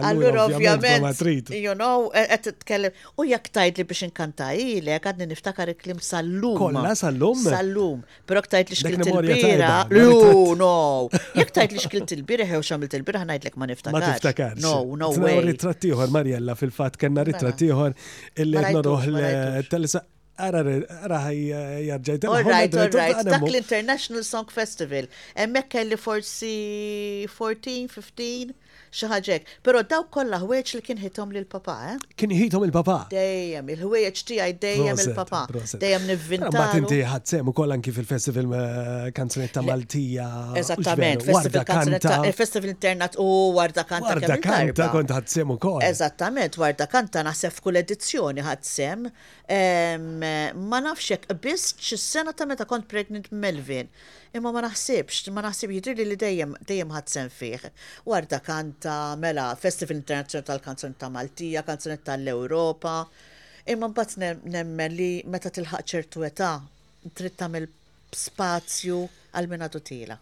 Allura 0.10 0.44
ovvjament. 0.50 1.24
You 1.56 1.76
know, 1.80 2.10
għet 2.12 2.50
e, 2.52 2.54
t-tkellem. 2.58 2.98
U 3.16 3.26
jek 3.30 3.48
tajt 3.56 3.80
li 3.80 3.86
biex 3.88 4.10
inkantaj 4.10 4.58
li 4.84 4.98
għed 4.98 5.24
niftakar 5.30 5.72
il-klim 5.72 6.02
sal-lum. 6.04 6.58
Kolla 6.60 6.92
sal-lum. 7.00 7.40
Sal-lum. 7.46 8.04
Pero 8.28 8.44
ktajt 8.44 8.74
li 8.76 8.82
xkilt 8.82 9.08
il-bira. 9.14 9.72
Lu, 9.94 10.60
no. 10.60 10.74
Jek 11.40 11.56
tajt 11.56 11.78
li 11.78 11.86
xkilt 11.86 12.12
il-bira, 12.18 12.50
hew 12.52 12.60
xamilt 12.68 13.00
il-bira, 13.00 13.24
ħanajdlek 13.24 13.56
ma 13.64 13.72
niftakar. 13.72 13.98
Ma 13.98 14.04
niftakar. 14.12 14.60
No, 14.60 14.76
no 15.00 15.14
way. 15.16 15.38
Tnaw 15.40 15.48
ritrattiħor, 15.54 16.12
Marjella, 16.12 16.58
fil-fat, 16.60 17.00
kena 17.00 17.24
ritrattiħor 17.32 17.96
mela. 17.96 18.76
il-noruħ 18.76 19.12
l-telsa. 19.22 20.04
Ara, 20.40 20.60
ara 20.62 21.20
eh, 21.34 21.98
jarġajt. 22.06 22.26
All 22.30 22.44
right, 22.48 22.76
all 22.78 22.90
right. 22.94 23.22
Dak 23.26 23.46
l-International 23.48 24.24
Song 24.26 24.52
Festival. 24.58 25.08
Emmek 25.46 25.72
kelli 25.78 25.98
forsi 26.04 26.52
14, 27.38 27.90
15? 27.96 28.54
xi 28.92 29.06
Pero 29.08 29.76
Però 29.78 29.82
daw 29.86 30.06
kolla 30.10 30.40
ħwejġ 30.42 30.70
li 30.78 30.82
kien 30.82 30.98
ħithom 31.02 31.34
l 31.36 31.46
papa 31.46 31.74
eh? 31.92 31.98
Kien 32.18 32.32
ħithom 32.34 32.64
il 32.66 32.72
papa 32.74 32.96
Dejjem, 33.12 33.68
il-ħwejġ 33.76 34.22
tiegħi 34.30 34.56
dejjem 34.62 35.02
il 35.04 35.12
papa 35.16 35.42
Dejjem 35.52 36.08
nivvintaw. 36.12 36.52
Ma 36.56 36.68
tinti 36.74 36.98
ħadsem 37.06 37.50
ukoll 37.52 37.76
anki 37.76 37.94
fil-Festival 37.94 38.50
eh, 38.50 39.12
Kanzunetta 39.14 39.62
Maltija. 39.64 40.28
Eżattament, 40.58 41.26
Festival 41.28 41.66
Kanzunetta, 41.70 42.16
eh, 42.26 42.34
Festival 42.36 42.72
Internat 42.74 43.18
u 43.22 43.28
Warda 43.58 43.84
Kanta. 43.86 44.16
Warda 44.16 44.40
Kanta 44.42 44.90
kont 44.96 45.14
ħadsem 45.14 45.54
ukoll. 45.56 45.84
Eżattament, 45.88 46.58
Warda 46.62 46.88
Kanta 46.92 47.22
nasef 47.28 47.60
f'kull 47.60 47.78
edizzjoni 47.84 48.46
ħadsem. 48.48 49.06
Ma 49.48 50.82
nafxek 50.88 51.28
biss 51.44 51.76
xis-sena 51.80 52.34
ta' 52.36 52.48
meta 52.50 52.66
kont 52.68 52.88
pregnant 52.92 53.30
Melvin 53.32 53.92
imma 54.36 54.52
ma 54.52 54.62
naħsibx, 54.66 55.30
ma 55.34 55.44
naħsib 55.46 55.72
jidri 55.78 56.06
li 56.08 56.18
dejjem 56.20 56.56
dejjem 56.68 56.92
ħadsen 56.96 57.30
fih. 57.34 57.70
Warda 58.08 58.40
kanta 58.44 58.96
mela 59.20 59.50
Festival 59.60 59.98
Internazzjon 60.00 60.46
tal-Kanzun 60.48 60.96
ta' 61.00 61.12
Maltija, 61.14 61.64
Kanzun 61.68 62.00
tal-Ewropa, 62.06 62.98
imma 63.72 63.90
mbagħad 63.94 64.48
nemmen 64.50 64.96
li 64.98 65.12
meta 65.28 65.52
tilħaq 65.54 65.88
ċertu 65.94 66.28
età 66.28 66.54
trid 67.16 67.36
tagħmel 67.40 67.68
spazju 68.16 69.04
għal 69.38 69.52
minatu 69.52 69.82
tila. 69.84 70.18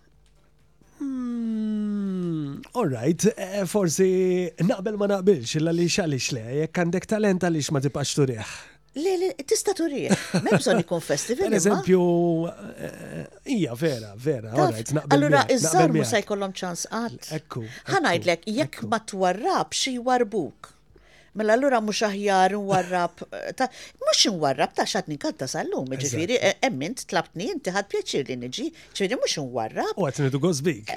Hmm, 0.96 2.62
all 2.78 2.90
right, 2.94 3.26
eh, 3.36 3.66
forsi 3.68 4.48
naqbel 4.64 4.96
ma 5.02 5.10
naqbilx 5.16 5.60
l 5.60 5.74
li 5.76 5.90
xalix 5.92 6.32
le, 6.38 6.46
jek 6.66 6.80
għandek 6.84 7.10
talent 7.14 7.44
għalix 7.48 7.74
ma 7.76 7.84
tibqax 7.84 8.16
turiħ. 8.22 8.56
Le, 8.98 9.18
le, 9.20 9.28
tista 9.46 9.74
turija. 9.76 10.16
bżon 10.52 10.80
ikun 10.80 11.02
festival. 11.04 11.50
Per 11.50 11.58
eżempju, 11.58 12.04
eh, 12.48 12.86
eh, 12.88 13.52
ija, 13.56 13.74
vera, 13.76 14.14
vera. 14.16 14.54
Allora, 15.10 15.42
iż-żar 15.56 15.92
mu 15.94 16.02
sa 16.08 16.20
jkollhom 16.24 16.54
ċans 16.56 16.86
għad. 16.88 17.28
Ekku. 17.40 17.66
lek, 18.30 18.46
jekk 18.48 18.84
ma 18.88 19.00
twarrab 19.00 19.74
xi 19.76 19.98
warbuk. 20.00 20.72
Mela 21.36 21.54
allura 21.54 21.82
mhux 21.84 22.00
aħjar 22.08 22.54
nwarrab 22.56 23.26
eh, 23.32 23.52
ta' 23.54 23.68
mhux 24.00 24.26
nwarrab 24.32 24.72
ta' 24.74 24.86
xatt 24.88 25.10
ninkatta 25.12 25.48
sal-lum, 25.48 25.88
ġifiri, 26.00 26.38
emmint 26.64 27.04
tlabtni 27.12 27.50
inti 27.52 27.76
ħad 27.76 27.92
pieċir 27.92 28.24
li 28.30 28.38
niġi, 28.46 28.70
ġifieri 28.96 29.20
mhux 29.20 29.36
nwarrab. 29.44 29.92
U 30.00 30.08
għat 30.08 30.24
nidu 30.24 30.40
gożbik. 30.40 30.96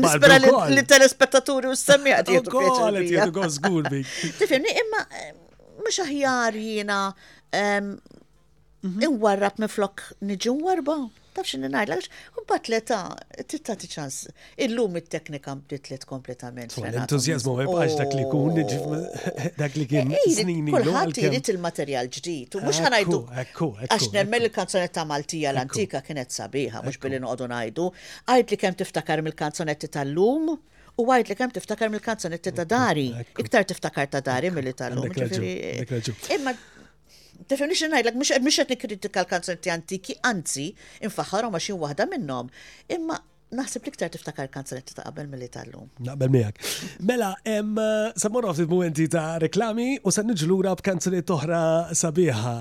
Nispera 0.00 0.40
li 0.72 0.86
telespettaturi 0.88 1.68
u 1.68 1.76
s-semmijat 1.76 2.32
jgħidu. 2.32 2.48
Ukoll 2.48 3.04
qed 3.04 4.00
Ġifiri, 4.40 4.76
imma 4.86 5.04
mux 5.86 5.98
aħjar 6.06 6.58
jina 6.62 6.98
mhm. 7.54 9.02
inwarrab 9.08 9.58
miflok 9.62 10.06
niġu 10.28 10.56
warba. 10.66 11.00
Taf 11.32 11.46
xinni 11.48 11.70
najlax, 11.72 12.10
un 12.36 12.44
bat 12.44 12.66
l 12.68 12.76
ta' 12.84 13.14
titta 13.48 13.72
ċans, 13.88 14.16
illum 14.66 14.98
il-teknika 15.00 15.54
t 15.70 15.96
kompletament. 16.08 16.74
L-entuzjazmu 16.76 17.54
għebqax 17.62 17.94
dak 18.02 18.12
li 18.18 18.26
kun, 18.28 18.60
dak 19.62 19.78
li 19.80 19.86
kien 19.88 20.12
eh, 20.12 20.18
eh, 20.20 20.34
snin. 20.36 20.68
Kulħat 20.74 21.16
jirrit 21.22 21.48
il-materjal 21.54 22.10
ġdijt, 22.18 22.58
u 22.60 22.64
mux 22.66 22.82
għanajdu. 22.84 23.22
Għax 23.88 24.12
nemmel 24.18 24.50
il-kanzonetta 24.50 25.06
Maltija 25.08 25.54
l-antika 25.56 26.04
kienet 26.04 26.36
sabiħa, 26.36 26.84
mux 26.84 27.00
billi 27.00 27.22
noqdu 27.24 27.48
najdu. 27.54 27.88
Għajt 28.28 28.52
li 28.52 28.60
kem 28.66 28.76
tiftakar 28.82 29.24
mill-kanzonetti 29.24 29.88
tal-lum, 29.96 30.52
u 31.00 31.06
għajt 31.10 31.30
li 31.32 31.36
kem 31.38 31.52
tiftakar 31.54 31.90
mill 31.92 32.04
kanzoni 32.04 32.38
ta' 32.44 32.64
dari, 32.68 33.06
iktar 33.40 33.64
tiftakar 33.68 34.10
ta' 34.12 34.20
dari 34.20 34.50
mill-li 34.52 34.72
tal-lum. 34.76 35.08
Imma 36.36 36.54
definition 37.52 37.92
ngħidlek 37.94 38.18
mhux 38.18 38.60
qed 38.62 38.72
nikkritika 38.74 39.24
l-kanzunetti 39.24 39.72
antiki, 39.72 40.18
anzi 40.22 40.68
u 41.08 41.12
maxin 41.54 41.80
wahda 41.80 42.06
minnhom. 42.10 42.50
Imma 42.88 43.18
naħseb 43.56 43.84
liktar 43.90 44.10
tiftakar 44.14 44.48
kanzunetti 44.52 44.94
ta' 44.96 45.04
qabel 45.06 45.26
mill-li 45.30 45.48
tal-lum. 45.52 45.88
Naqbel 46.06 46.30
miegħek. 46.32 46.60
Mela, 47.10 47.30
hemm 47.44 47.78
sammorna 48.20 48.54
ftit 48.56 48.70
momenti 48.70 49.06
ta' 49.12 49.36
reklami 49.42 49.86
u 50.04 50.12
se 50.14 50.24
niġlura 50.26 50.72
b'kanzunetti 50.80 51.34
oħra 51.36 51.60
sabiħa. 52.00 52.54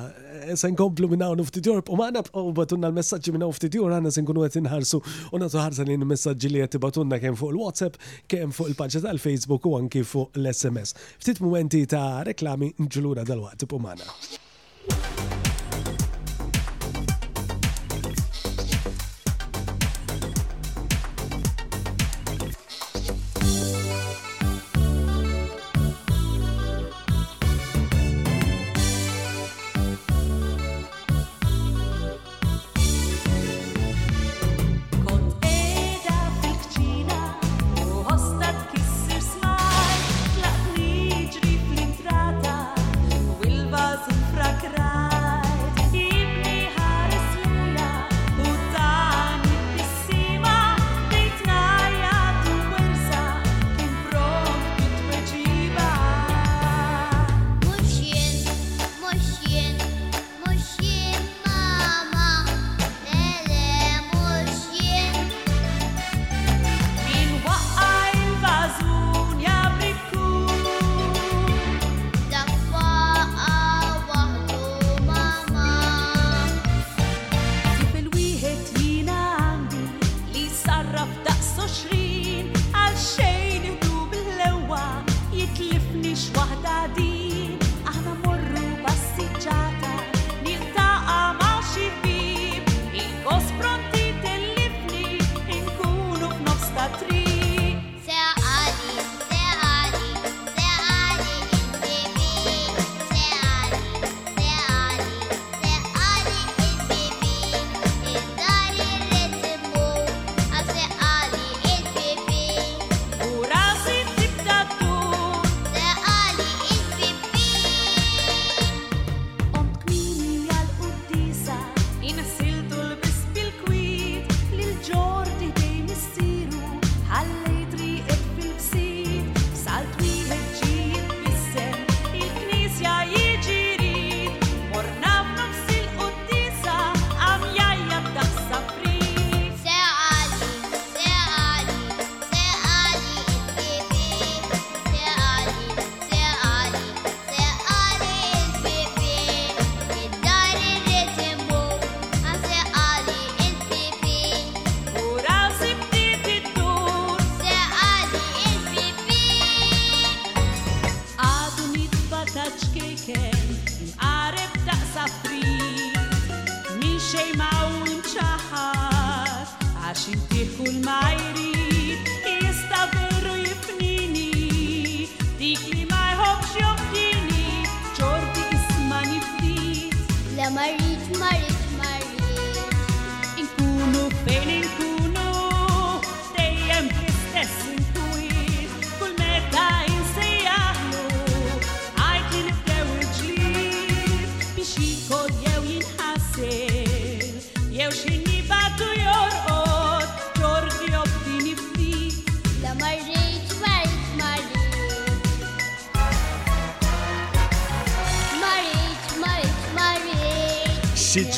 Eh, 0.49 0.55
se 0.59 0.69
nkomplu 0.73 1.09
minn 1.13 1.23
hawn 1.23 1.43
ftit 1.47 1.69
Jorb 1.71 1.91
u 1.93 1.99
magħna 2.01 2.25
u 2.43 2.51
batunna 2.57 2.91
l-messaġġi 2.91 3.35
minn 3.37 3.47
hawn 3.47 3.55
ftit 3.55 3.79
Jorb 3.79 3.95
aħna 3.99 4.11
se 4.11 4.23
nkunu 4.25 4.45
qed 4.49 4.59
inħarsu 4.65 5.01
u 5.31 5.41
nagħtu 5.41 5.61
ħarsa 5.63 5.87
lejn 5.87 6.07
messaġġi 6.11 6.51
li 6.57 6.65
qed 6.65 6.75
tibatunna 6.77 7.21
kemm 7.23 7.39
fuq 7.39 7.53
il-WhatsApp, 7.55 7.99
kemm 8.31 8.55
fuq 8.55 8.73
il-paġġa 8.73 9.05
tal-Facebook 9.07 9.69
u 9.71 9.77
anki 9.79 10.03
fuq 10.07 10.35
l-SMS. 10.41 10.97
Ftit 11.23 11.39
momenti 11.43 11.85
ta' 11.87 12.25
reklami 12.27 12.73
nġlura 12.83 13.23
dal-waqt 13.27 13.67
u 13.69 13.81
magħna. 13.87 15.39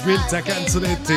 ġmil 0.03 0.19
ta' 0.29 0.41
kanzunetti. 0.43 1.15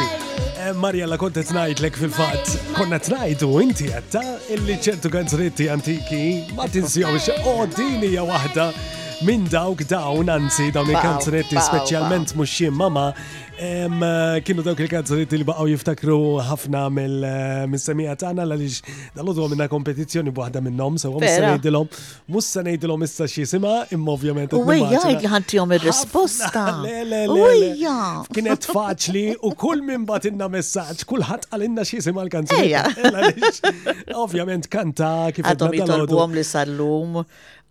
Eh, 0.62 0.70
Marjella 0.82 1.16
kont 1.18 1.34
qed 1.38 1.80
lek 1.82 1.96
fil 1.98 2.10
fat 2.18 2.46
konna 2.76 3.00
u 3.46 3.58
inti 3.60 3.90
għatta 3.90 4.22
illi 4.54 4.78
ċertu 4.84 5.10
kanzunetti 5.10 5.68
antiki 5.74 6.46
ma 6.54 6.68
tinsjawx, 6.68 7.26
o 7.50 7.66
din 7.66 8.00
hija 8.02 8.22
waħda 8.22 8.70
minn 9.24 9.46
dawk 9.48 9.80
dawn, 9.88 10.28
anzi 10.30 10.68
dawn 10.74 10.90
il-kanzunetti 10.92 11.56
specialment 11.62 12.34
muxxin 12.36 12.70
mama, 12.76 13.06
eh, 13.58 13.88
kienu 14.44 14.64
dawk 14.66 14.82
il-kanzunetti 14.84 15.38
li 15.40 15.46
baqaw 15.48 15.64
jiftakru 15.70 16.16
ħafna 16.44 16.82
mill-semija 16.92 18.12
eh, 18.12 18.18
tagħna 18.20 18.44
għalix 18.44 18.76
dal-għodu 19.16 19.46
għamilna 19.46 19.68
kompetizzjoni 19.72 20.34
b'waħda 20.36 20.60
minnhom, 20.66 20.98
sewa 21.00 21.16
mussa 21.22 21.40
ngħidilhom, 21.46 21.90
mussa 22.36 22.64
ngħidilhom 22.66 23.06
issa 23.08 23.28
xi 23.32 23.46
sima, 23.54 23.76
imma 23.96 24.12
ovvjament. 24.18 24.56
Uwejja 24.60 25.06
li 25.22 25.32
ħantihom 25.32 25.74
il 25.78 25.82
risposta 25.86 26.66
Uwejja. 27.32 27.96
Kienet 28.36 28.68
faċli 28.68 29.24
u 29.40 29.54
kull 29.56 29.80
minn 29.86 30.04
batinna 30.08 30.50
messaċ, 30.52 31.06
kull 31.08 31.24
ħat 31.24 31.48
għalinna 31.56 31.86
xi 31.88 32.04
sima 32.04 32.26
l-kanzunetti. 32.26 34.12
Ovvjament 34.12 34.68
kanta 34.72 35.14
kif. 35.32 35.48
Għadhom 35.54 35.78
jitolbu 35.80 36.22
għom 36.26 36.36
li 36.36 36.44
sal-lum 36.44 37.22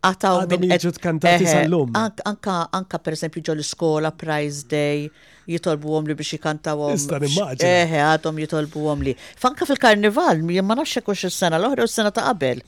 għataw 0.10 0.46
minn 0.62 0.74
eġut 0.76 1.00
kantati 1.02 1.48
sal-lum. 1.50 1.94
Anka, 2.00 2.58
anka 2.80 3.00
per 3.06 3.18
esempio 3.18 3.44
ġol 3.50 3.62
skola, 3.66 4.12
Prize 4.24 4.66
Day, 4.72 5.08
jitolbu 5.50 5.98
għom 5.98 6.10
li 6.12 6.18
biex 6.20 6.36
jikantaw 6.38 6.86
għom. 6.90 6.96
Istan 7.00 7.28
immaġi. 7.30 7.66
Eħe, 7.70 8.02
għadhom 8.14 8.42
jitolbu 8.46 8.86
għom 8.94 9.06
li. 9.10 9.16
Fanka 9.42 9.68
fil-karnival, 9.70 10.46
ma 10.70 10.80
nafxie 10.82 11.04
kux 11.06 11.26
il-sena, 11.30 11.60
l-ohra 11.62 11.86
u 11.88 11.92
s-sena 11.92 12.14
ta' 12.16 12.28
qabel. 12.30 12.64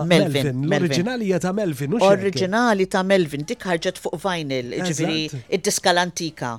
Melvin. 0.10 0.64
l 0.70 0.74
originali 0.80 1.28
ta' 1.42 1.52
Melvin. 1.58 1.96
Oriġinali 2.00 2.86
ta' 2.94 3.04
Melvin, 3.04 3.44
dik 3.50 3.64
ħarġet 3.68 4.00
fuq 4.00 4.16
vinyl, 4.24 4.70
ġifieri 4.86 5.26
id-diska 5.58 5.92
l-antika. 5.92 6.54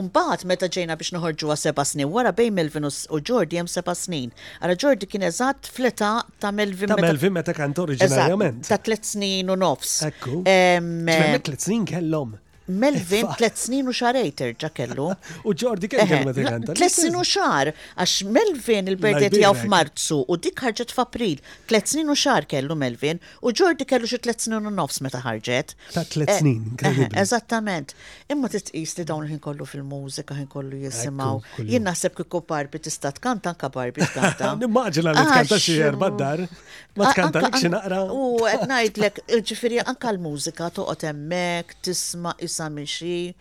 Umbaħt 0.00 0.44
meta 0.50 0.68
ġejna 0.76 0.96
biex 1.00 1.14
noħorġu 1.16 1.50
għas 1.54 1.66
seba 1.68 1.84
snin, 1.90 2.10
wara 2.14 2.32
bej 2.40 2.50
Melvinus 2.56 2.98
u 3.10 3.20
Jordi 3.30 3.60
jem 3.60 3.70
seba 3.74 3.94
snin. 3.98 4.32
Għara 4.60 4.78
Jordi 4.84 5.08
kien 5.12 5.26
eżat 5.30 5.70
fleta 5.76 6.10
ta' 6.44 6.52
Melvin. 6.60 6.92
Ta' 6.94 7.00
Melvin 7.02 7.36
meta 7.38 7.54
kant 7.58 7.82
oriġinarjament. 7.84 8.68
Ta' 8.70 8.80
tlet 8.88 9.10
snin 9.14 9.50
u 9.50 9.58
nofs. 9.64 9.96
Ekku. 10.10 10.42
Eh, 10.50 11.40
tlet 11.48 11.68
snin 11.68 11.86
kellom. 11.92 12.36
Melvin 12.70 13.26
tlet 13.36 13.58
snin 13.58 13.88
u 13.90 13.94
xarej 13.94 14.30
terġa 14.38 14.68
kellu. 14.74 15.08
U 15.44 15.54
Jordi 15.58 15.88
kien 15.90 16.06
kellu 16.06 16.30
għanta? 16.38 16.76
Tlet 16.78 16.92
snin 16.94 17.16
u 17.18 17.22
xar, 17.26 17.72
għax 17.96 18.14
Melvin 18.32 18.90
il-birdet 18.92 19.34
f 19.40 19.64
f'Marzu 19.64 20.20
u 20.22 20.36
dik 20.38 20.62
ħarġet 20.66 20.94
f'April. 20.94 21.40
Tlet 21.70 21.90
snin 21.92 22.12
u 22.12 22.16
xar 22.18 22.46
kellu 22.50 22.76
Melvin 22.78 23.18
u 23.42 23.50
Jordi 23.52 23.86
kellu 23.90 24.08
xi 24.10 24.20
tlet 24.22 24.44
snin 24.46 24.70
u 24.70 24.74
nofs 24.74 25.00
meta 25.04 25.22
ħarġet. 25.24 25.74
Ta' 25.96 26.06
tlet 26.12 26.30
eh, 26.30 26.38
snin, 26.42 27.12
Eżattament. 27.18 27.96
Imma 28.30 28.50
tqis 28.54 28.96
li 29.00 29.06
dawn 29.08 29.26
ħin 29.30 29.40
kollu 29.42 29.66
fil-mużika 29.66 30.36
ħin 30.38 30.48
kollu 30.52 30.78
jisimaw. 30.84 31.40
Jien 31.58 31.84
naħseb 31.88 32.14
kieku 32.20 32.44
Barbie 32.50 32.82
tista' 32.86 33.10
tkanta 33.18 33.54
anka 33.56 33.68
Barbie 33.74 34.06
tkanta. 34.06 34.54
Nimmaġina 34.60 35.16
li 35.16 35.24
t-kanta 35.26 35.58
xie 35.64 35.82
erbaddar. 35.90 36.44
Mm. 36.46 36.62
Ma 37.00 37.10
tkanta 37.16 37.42
dik 37.48 37.58
xi 37.64 37.72
naqra. 37.74 38.04
U 38.14 38.30
qed 38.46 38.64
ngħidlek, 38.70 39.20
ġifieri 39.50 39.82
anka 39.82 40.12
l-mużika 40.14 40.70
toqgħod 40.78 41.08
hemmhekk 41.10 41.80
tisma' 41.90 42.36
is 42.46 42.59
issa 42.60 42.68
mixi 42.70 43.34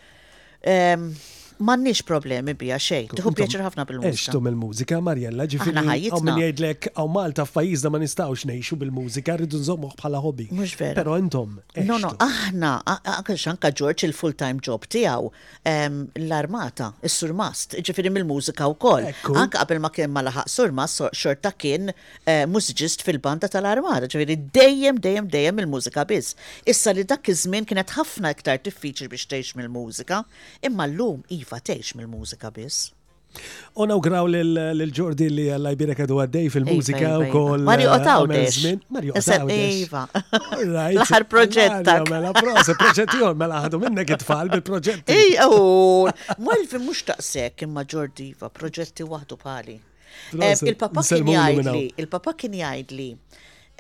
mannix 1.60 2.02
problemi 2.08 2.54
bija 2.58 2.78
xejn. 2.80 3.10
Tħu 3.20 3.32
pjaċir 3.36 3.62
ħafna 3.66 3.84
bil-mużika. 3.90 4.30
Eċtum 4.30 4.48
il-mużika, 4.50 5.00
Marjella, 5.04 5.46
ġifieri 5.52 5.82
għaw 6.10 6.22
minn 6.24 6.40
jgħidlek 6.46 6.86
għaw 6.94 7.10
Malta 7.14 7.44
f'pajjiżna 7.48 7.90
ma 7.94 8.00
nistawx 8.02 8.46
ngħixu 8.48 8.78
bil-mużika, 8.82 9.36
rridu 9.42 9.60
nżommuh 9.62 9.94
bħala 10.00 10.22
hobby. 10.24 10.46
Mux 10.56 10.76
vera. 10.80 10.96
Però 11.02 11.18
intom. 11.20 11.58
No, 11.86 11.98
no, 12.00 12.14
aħna, 12.24 12.72
anke 13.12 13.36
xanka 13.40 13.72
George 13.76 14.08
il-full-time 14.08 14.62
job 14.64 14.88
tiegħu 14.88 15.34
l-armata, 16.22 16.94
il 17.04 17.10
surmast 17.12 17.76
ġifieri 17.80 18.14
mill-mużika 18.16 18.70
wkoll. 18.78 19.10
Anke 19.36 19.60
qabel 19.60 19.82
ma 19.84 19.92
kien 19.92 20.14
ma 20.16 20.24
laħaq 20.26 20.48
surmast, 20.50 21.04
xorta 21.12 21.52
kien 21.60 21.92
eh, 21.92 22.46
mużġist 22.48 23.04
fil-banda 23.06 23.50
tal-armata, 23.52 24.08
ġifieri 24.10 24.40
dejjem 24.56 25.02
dejjem 25.04 25.28
dejjem 25.36 25.62
il-mużika 25.66 26.08
biss. 26.10 26.38
Issa 26.70 26.94
li 26.96 27.04
dak 27.10 27.28
iż-żmien 27.34 27.68
kienet 27.70 27.92
ħafna 27.98 28.32
iktar 28.34 28.62
diffiċli 28.66 29.10
biex 29.12 29.28
tgħix 29.32 29.58
mill-mużika, 29.60 30.22
imma 30.70 30.88
llum 30.88 31.22
iva 31.36 31.49
iva 31.50 31.60
tgħix 31.66 31.96
mill-mużika 32.00 32.52
biss. 32.54 32.88
nawgraw 33.88 34.26
l-ġordi 34.28 35.28
li 35.30 35.44
l-Ibirek 35.56 36.00
għadu 36.04 36.16
għaddej 36.24 36.48
fil-mużika 36.54 37.12
u 37.18 37.26
kol. 37.34 37.62
Mario 37.66 37.92
Otawdex. 37.94 38.56
Eh, 38.72 38.80
Mario 38.90 39.14
Otawdex. 39.18 39.90
L-ħar 39.90 40.66
mela, 40.66 41.20
proġett. 41.34 41.92
Mela 42.10 42.32
proġett, 42.38 42.80
proġett 42.82 43.14
jom, 43.22 43.38
mela 43.38 43.62
ħadu 43.68 43.82
minnek 43.84 44.16
it-tfal 44.18 44.50
bil-proġett. 44.54 45.14
Ej, 45.14 45.38
u, 45.46 45.60
oh, 45.60 46.34
mwalfi 46.42 46.82
mux 46.82 47.04
taqsek 47.12 47.66
imma 47.68 47.86
ġordiva, 47.86 48.50
proġetti 48.50 49.06
wahdu 49.06 49.38
pali. 49.42 49.78
Eh, 50.34 50.56
il-papa 50.72 51.06
kien 51.06 51.30
jgħidli, 51.32 51.86
il-papa 52.02 52.34
kien 52.42 52.58
jgħidli. 52.64 53.12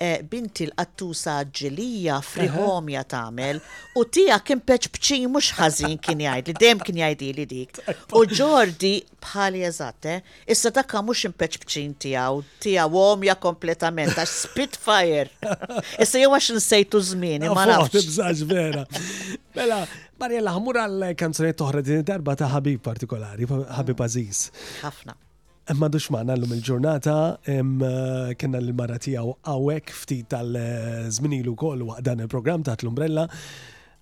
Eh, 0.01 0.21
binti 0.31 0.63
l 0.63 0.71
attusa 0.79 1.33
ġilija 1.59 2.21
friħomja 2.23 3.01
tagħmel 3.13 3.57
u 3.99 4.03
tija 4.15 4.37
kien 4.47 4.61
peċ 4.63 4.87
mhux 5.33 5.49
ħażin 5.57 5.97
kien 6.05 6.21
jgħid 6.23 6.51
li 6.51 6.55
dejjem 6.61 6.83
kien 6.87 6.99
jgħid 7.01 7.25
li 7.35 7.45
dik. 7.53 7.81
U 8.15 8.21
Ġordi 8.31 8.91
bħali 9.25 9.65
jazate 9.65 10.13
eh, 10.13 10.31
issa 10.55 10.71
dakka 10.77 11.01
mhux 11.03 11.25
impeċ 11.33 11.61
bċin 11.65 11.97
tiegħu, 12.07 12.39
tiegħu 12.63 13.03
omja 13.03 13.35
kompletament 13.43 14.15
għax 14.23 14.37
spitfire. 14.47 15.27
Issa 16.01 16.23
jew 16.23 16.31
għax 16.31 16.47
nsejtu 16.61 17.03
żmieni 17.11 17.51
ma 17.51 17.67
nafx. 17.67 18.47
vera. 18.47 18.87
Mela, 19.59 19.83
Marjella, 20.19 20.55
għamur 20.55 20.81
għal 20.85 21.09
kanzunet 21.19 21.59
toħra 21.59 21.83
din 21.83 22.07
darba 22.07 22.39
ta' 22.39 22.47
ħabib 22.55 22.79
partikolari, 22.87 23.51
ħabib 23.51 23.97
mm. 23.99 24.05
Aziz. 24.07 24.45
Ħafna. 24.85 25.19
Ma 25.77 25.87
dux 25.87 26.05
maħna 26.13 26.33
l-lum 26.33 26.53
il-ġurnata, 26.55 27.15
kena 28.41 28.57
l-mara 28.63 28.95
u 29.27 29.35
għawek 29.51 29.91
ftit 29.93 30.25
tal-zminilu 30.33 31.51
eh, 31.53 31.57
kol 31.61 31.83
waqdan 31.91 32.25
il-program 32.25 32.63
taħt 32.65 32.87
l-umbrella 32.87 33.27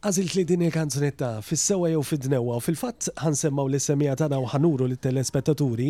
għazilt 0.08 0.36
li 0.38 0.44
din 0.48 0.62
il-kanzunetta 0.64 1.30
fis-sewa 1.44 1.90
jew 1.92 2.00
fid-dnewa 2.06 2.58
u 2.60 2.64
fil-fatt 2.64 3.10
ħansemmaw 3.20 3.68
li 3.72 3.80
semija 3.82 4.14
tagħna 4.22 4.38
u 4.40 4.46
ħanuru 4.54 4.86
li 4.88 4.96
telespettaturi 5.04 5.88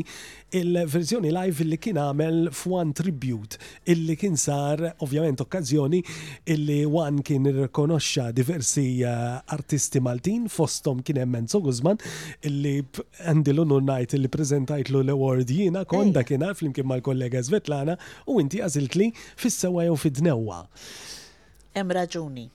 il-verżjoni 0.57 1.29
live 1.35 1.67
li 1.67 1.77
kien 1.83 1.99
għamel 2.01 2.39
f'Wan 2.59 2.95
Tribute 2.97 3.59
illi 3.93 4.15
kien 4.17 4.37
sar 4.41 4.81
ovvjament 5.05 5.43
okkażjoni 5.45 6.01
illi 6.55 6.79
Wan 6.95 7.21
kien 7.27 7.45
irkonoxxa 7.51 8.29
diversi 8.39 8.87
eh, 9.05 9.37
artisti 9.57 10.01
Maltin 10.01 10.49
fostom 10.49 11.03
kien 11.05 11.21
hemm 11.21 11.41
Enzo 11.43 11.61
Guzman 11.67 12.01
illi 12.49 12.75
għandi 13.21 13.53
l 13.53 13.67
night 13.75 13.87
ngħid 14.07 14.17
illi 14.21 14.33
prezentajt 14.33 14.93
l-award 14.95 15.51
jiena 15.59 15.85
konda 15.89 16.25
kien 16.25 16.41
għal 16.47 16.57
flimkien 16.57 16.89
mal-kollega 16.89 17.43
Svetlana 17.45 17.99
u 18.25 18.41
inti 18.41 18.63
għażilt 18.65 18.97
li 18.97 19.11
fis-sewa 19.37 19.85
jew 19.85 19.97
fid-dnewa. 20.07 20.63
Hemm 21.77 21.93
raġuni. 21.93 22.47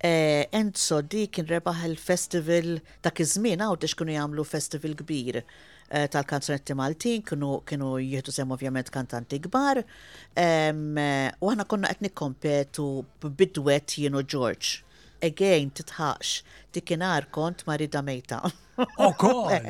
Enzo 0.00 0.98
eh, 1.02 1.06
di 1.08 1.26
kien 1.28 1.46
rebaħ 1.48 1.80
il-festival 1.88 2.76
ta' 3.02 3.10
kizmina 3.10 3.66
u 3.72 3.76
tiex 3.82 3.96
kienu 3.98 4.14
jagħmlu 4.14 4.44
festival 4.46 4.94
kbir 5.00 5.38
eh, 5.42 6.06
tal-kanzonetti 6.14 6.76
Maltin, 6.78 7.24
kienu 7.26 7.56
kienu 7.66 7.96
jieħdu 7.98 8.34
sem 8.36 8.54
ovvjament 8.54 8.92
kantanti 8.94 9.40
kbar. 9.48 9.82
U 9.82 11.50
aħna 11.50 11.66
konna 11.66 11.90
qed 11.96 12.12
kompetu 12.14 12.86
b'bidwet 13.24 13.98
jienu 14.04 14.22
George. 14.22 14.78
Again 15.18 15.72
titħax 15.74 16.38
tikinar 16.76 17.26
kont 17.34 17.66
marida 17.66 18.04
mejta. 18.06 18.44
Oh, 19.02 19.14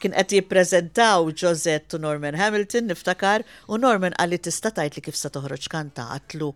kien 0.00 0.12
qed 0.14 0.32
jippreżentaw 0.36 1.30
Josette 1.42 1.96
u 1.96 2.00
Norman 2.00 2.36
Hamilton 2.38 2.86
niftakar 2.92 3.42
u 3.72 3.78
Norman 3.80 4.12
għalli 4.20 4.38
tista' 4.44 4.70
tgħid 4.76 4.98
li 4.98 5.02
kif 5.08 5.16
sa 5.18 5.30
toħroġ 5.32 5.66
kanta 5.72 6.04
għatlu 6.14 6.50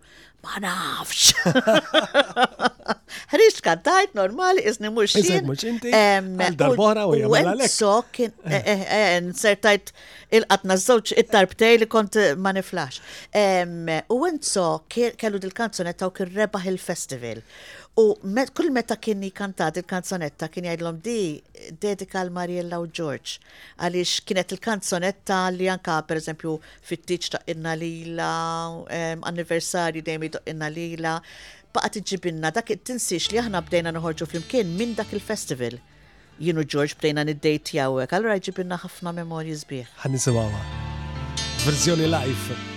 ma 0.45 0.61
nafx. 0.61 1.33
Ħriġ 3.33 3.57
kantajt 3.65 4.13
normali 4.17 4.63
iżni 4.69 4.89
mhux 4.93 5.17
xien. 5.19 5.41
Mhux 5.45 5.65
inti. 5.69 5.91
Darbora 6.57 7.03
u 7.09 7.13
jagħmel 7.17 7.51
għalek. 7.53 7.69
So 7.73 7.91
eh. 8.21 8.31
eh, 8.61 8.85
eh, 8.85 9.17
sertajt 9.37 9.91
il-qatna 10.39 10.77
żewġ 10.81 11.13
it-tarbtej 11.23 11.81
li 11.83 11.89
kont 11.91 12.17
ma 12.41 12.53
niflax. 12.57 13.01
U 14.13 14.19
Enzo 14.31 14.67
kellu 14.89 15.41
dil-kanzunetta 15.43 16.09
u 16.09 16.15
kien 16.15 16.33
rebaħ 16.37 16.71
il-festival. 16.73 17.43
U 18.01 18.17
met, 18.35 18.51
kull 18.55 18.69
meta 18.73 18.95
kien 19.03 19.21
kantat 19.35 19.77
il-kanzonetta 19.81 20.47
kien 20.51 20.65
jgħidlhom 20.69 20.99
di 21.05 21.41
dedika 21.83 22.21
l 22.25 22.31
Mariella 22.35 22.79
u 22.81 22.87
George 22.97 23.37
għaliex 23.77 24.23
kienet 24.27 24.55
il-kanzonetta 24.55 25.41
li 25.57 25.67
anka 25.71 25.99
per 26.07 26.21
eżempju 26.21 26.55
fit-tiċ 26.89 27.29
ta' 27.35 27.41
inna 27.53 27.75
lila, 27.77 28.31
um, 28.81 29.25
anniversari 29.27 30.01
dejjem 30.05 30.25
jidoq 30.29 30.51
inna 30.53 30.69
lila, 30.73 31.13
baqa 31.75 31.91
iġibinna 32.01 32.51
dak 32.55 32.73
tinsiex 32.87 33.31
li 33.35 33.41
aħna 33.43 33.61
bdejna 33.67 33.93
noħorġu 33.99 34.29
flimkien 34.33 34.73
minn 34.79 34.97
dak 34.97 35.13
il-festival. 35.15 35.77
Jienu 36.41 36.65
George 36.65 36.97
bdejna 36.97 37.27
nid-dejt 37.29 37.75
jawek, 37.77 38.15
allura 38.17 38.39
jġibinna 38.41 38.81
ħafna 38.81 39.13
memorji 39.21 39.57
zbieħ. 39.65 39.93
Ħanisimawa. 40.05 40.67
Verżjoni 41.67 42.09
live. 42.15 42.69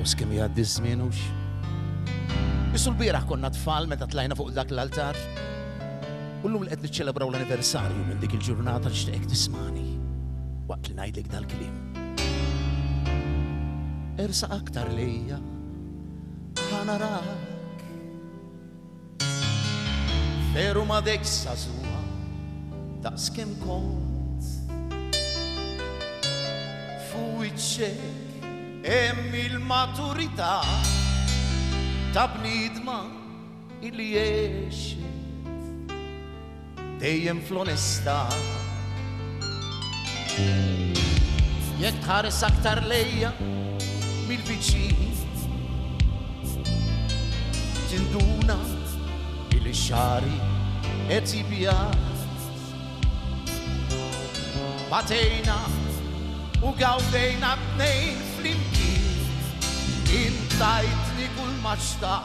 Kos 0.00 0.14
kem 0.16 0.30
jgħaddi 0.32 0.62
żmienux. 0.64 1.18
Issu 2.72 2.88
l-bieraħ 2.88 3.26
konna 3.28 3.50
tfal 3.52 3.84
meta 3.90 4.06
tlajna 4.08 4.32
fuq 4.38 4.52
dak 4.56 4.70
l-altar. 4.72 5.12
Ullum 6.40 6.64
l-qed 6.64 6.80
niċċelebraw 6.86 7.28
l-anniversarju 7.28 8.00
minn 8.08 8.18
dik 8.22 8.32
il-ġurnata 8.38 8.88
li 8.88 8.94
xtieq 8.96 9.26
tismani. 9.28 10.00
Waqt 10.70 10.86
li 10.88 10.94
ngħidlek 10.96 11.28
dal-kliem. 11.34 14.16
Ersa 14.24 14.46
aktar 14.56 14.88
lejja 14.96 15.36
rak. 17.04 17.46
Feru 20.54 20.82
ma 20.88 20.98
dek 21.04 21.22
sazua 21.28 22.00
ta' 23.04 23.12
skem 23.20 23.52
kont 23.66 24.42
Fuwiċċek 27.12 28.19
hemm 28.82 29.34
il-maturità 29.34 30.60
ta' 32.12 32.26
bnidma 32.32 33.04
illi 33.84 34.10
jiexet 34.16 35.90
dejjem 37.00 37.42
fl-onestà. 37.44 38.16
Jek 41.80 42.00
tħares 42.04 42.40
aktar 42.48 42.80
lejja 42.88 43.30
mil-viċin 44.28 44.96
tinduna 47.92 48.56
il 49.58 49.68
xari 49.74 50.34
et 51.10 51.36
Batejna 54.90 55.56
u 56.66 56.72
gawdejna 56.76 57.54
bnejn 57.68 58.28
tajtni 60.60 61.22
li 61.24 61.28
kull 61.40 61.56
maċta 61.64 62.18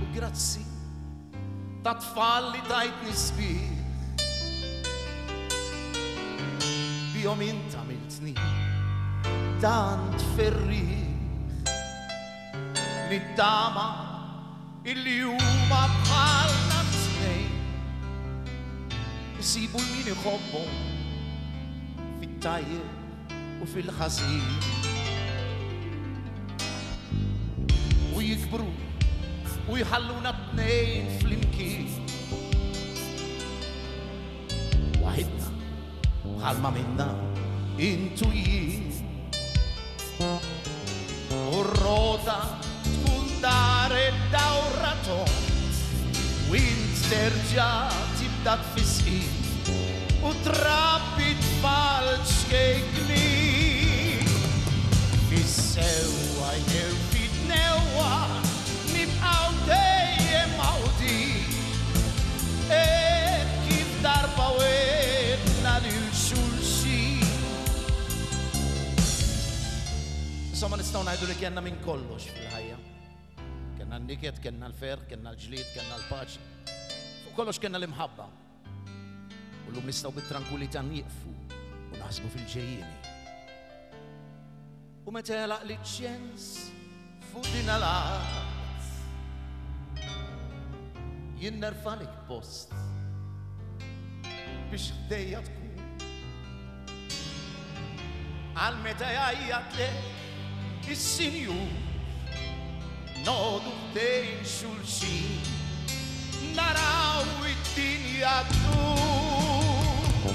U 0.00 0.08
grazzi 0.14 0.62
ta' 1.84 1.92
tfalli 2.00 2.54
li 2.56 2.64
tajt 2.70 3.02
nisbih. 3.04 3.66
Bihom 7.12 7.44
inta 7.50 7.84
miltni 7.90 8.32
tant 9.60 10.24
ferri. 10.38 10.86
Nittama 13.12 13.90
il-juma 14.88 15.84
bħalna 16.00 16.82
bżi. 16.88 17.07
Isibu 19.38 19.78
l 19.78 19.86
mini 19.94 20.12
jħobbu 20.18 20.60
fit 22.18 22.46
u 23.62 23.68
fil-ħasib 23.70 24.64
U 28.16 28.22
jikbru 28.24 28.66
u 29.70 29.78
jħalluna 29.78 30.32
t-nejn 30.50 31.12
fl-imkien 31.20 31.86
Wahidna 35.04 35.54
bħalma 36.26 36.74
minna 36.74 37.08
intu 37.78 38.32
jien 38.34 38.90
U 40.18 41.62
r-roda 41.62 42.40
tkun 42.90 43.30
dar 43.46 43.94
id-dawraton 44.02 45.34
U 46.50 48.07
dak 48.48 48.60
fiski 48.74 49.18
u 50.24 50.30
trappi 50.44 51.28
tfal 51.40 52.06
xkejkli. 52.24 53.36
Fissewa 55.28 56.52
jew 56.70 56.94
fitnewa 57.10 58.14
nibqaw 58.94 59.52
dejjem 59.68 60.54
għawdi. 60.68 61.18
Et 62.78 63.52
kif 63.68 63.92
darba 64.02 64.48
na 65.68 65.76
l 65.84 65.84
sulsi 66.16 67.20
Insomma 70.48 70.78
nistaw 70.80 71.04
najdu 71.04 71.28
li 71.28 71.36
kena 71.36 71.60
minn 71.60 71.76
kollox 71.84 72.32
fil-ħajja. 72.32 72.78
Kenna 73.76 73.98
n-niket, 74.00 74.40
kenna 74.42 74.72
l-fer, 74.72 75.04
kenna 75.04 75.36
l-ġlid, 75.36 75.68
kenna 75.76 76.00
l-paċ 76.06 76.38
kollox 77.38 77.62
kena 77.62 77.78
l-imħabba. 77.78 78.24
U 78.90 79.70
l-lum 79.70 79.86
nistaw 79.86 80.10
bit-tranquillità 80.16 80.80
nieqfu 80.82 81.30
u 81.30 81.92
nasbu 82.00 82.26
fil 82.32 82.42
ġejjeni 82.54 82.96
U 85.06 85.08
meta 85.14 85.44
laq 85.46 85.62
li 85.68 85.76
ċens 85.86 86.44
fu 87.30 87.38
din 87.52 87.70
laqat 87.80 88.80
jinnerfalik 91.40 92.14
post 92.28 92.72
biex 94.72 94.84
ħdejja 94.98 95.40
tkun 95.46 95.76
għal 98.64 98.78
meta 98.82 99.08
jgħajjat 99.14 99.68
le 99.78 99.88
is-sinjur 100.92 101.68
nodu 103.22 103.70
ħdejn 103.86 104.38
xulxin 104.56 105.57
naraw 106.58 107.22
id-dinja 107.52 108.34
ddur. 108.48 110.34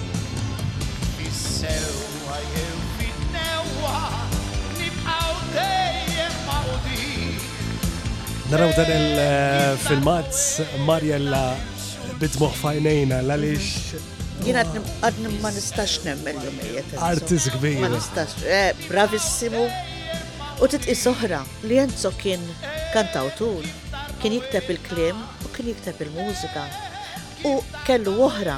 Fis-sewwa 1.17 2.37
jew 2.53 2.71
fit-newwa 2.97 3.99
nibqgħu 4.79 5.35
dejjem 5.57 6.37
maqudin. 6.47 7.37
Naraw 8.53 8.73
dan 8.79 8.93
il-filmat 8.95 10.41
Marjella 10.87 11.45
bitmuħ 12.23 12.57
fajnejna 12.63 13.21
l-għalix 13.25 14.09
Jina 14.43 14.63
għadni 15.05 15.29
ma 15.39 15.51
nistax 15.55 15.99
nemmel 16.03 16.35
l-umijiet. 16.41 16.95
Artist 17.05 17.53
kbir. 17.53 17.79
Ma 17.85 17.91
nistax, 17.93 18.33
eh, 18.43 18.73
bravissimu. 18.89 19.61
U 20.59 20.67
titqi 20.67 20.95
soħra 20.99 21.43
li 21.69 21.77
jenzo 21.79 22.11
kien 22.19 22.43
kantawtur 22.93 23.61
kien 24.23 24.37
jikteb 24.39 24.69
il-klim 24.71 25.17
u 25.43 25.49
kien 25.51 25.67
jikteb 25.73 25.99
il-mużika. 26.05 26.61
U 27.49 27.57
kellu 27.83 28.13
oħra 28.29 28.53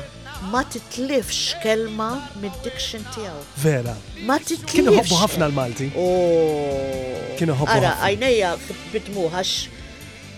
ma 0.52 0.60
titlifx 0.74 1.56
kelma 1.64 2.10
mid-diction 2.42 3.02
tiegħu. 3.16 3.42
Vera. 3.64 3.96
Ma 4.30 4.36
titlifx. 4.38 4.76
Kienu 4.76 4.94
ħobbu 5.00 5.18
ħafna 5.24 5.48
l-Malti. 5.50 5.88
Oh. 5.98 7.34
Kienu 7.40 7.56
ħobbu. 7.58 7.74
Ara, 7.80 7.96
għajnejja 8.06 8.52
bitmuħax 8.94 9.56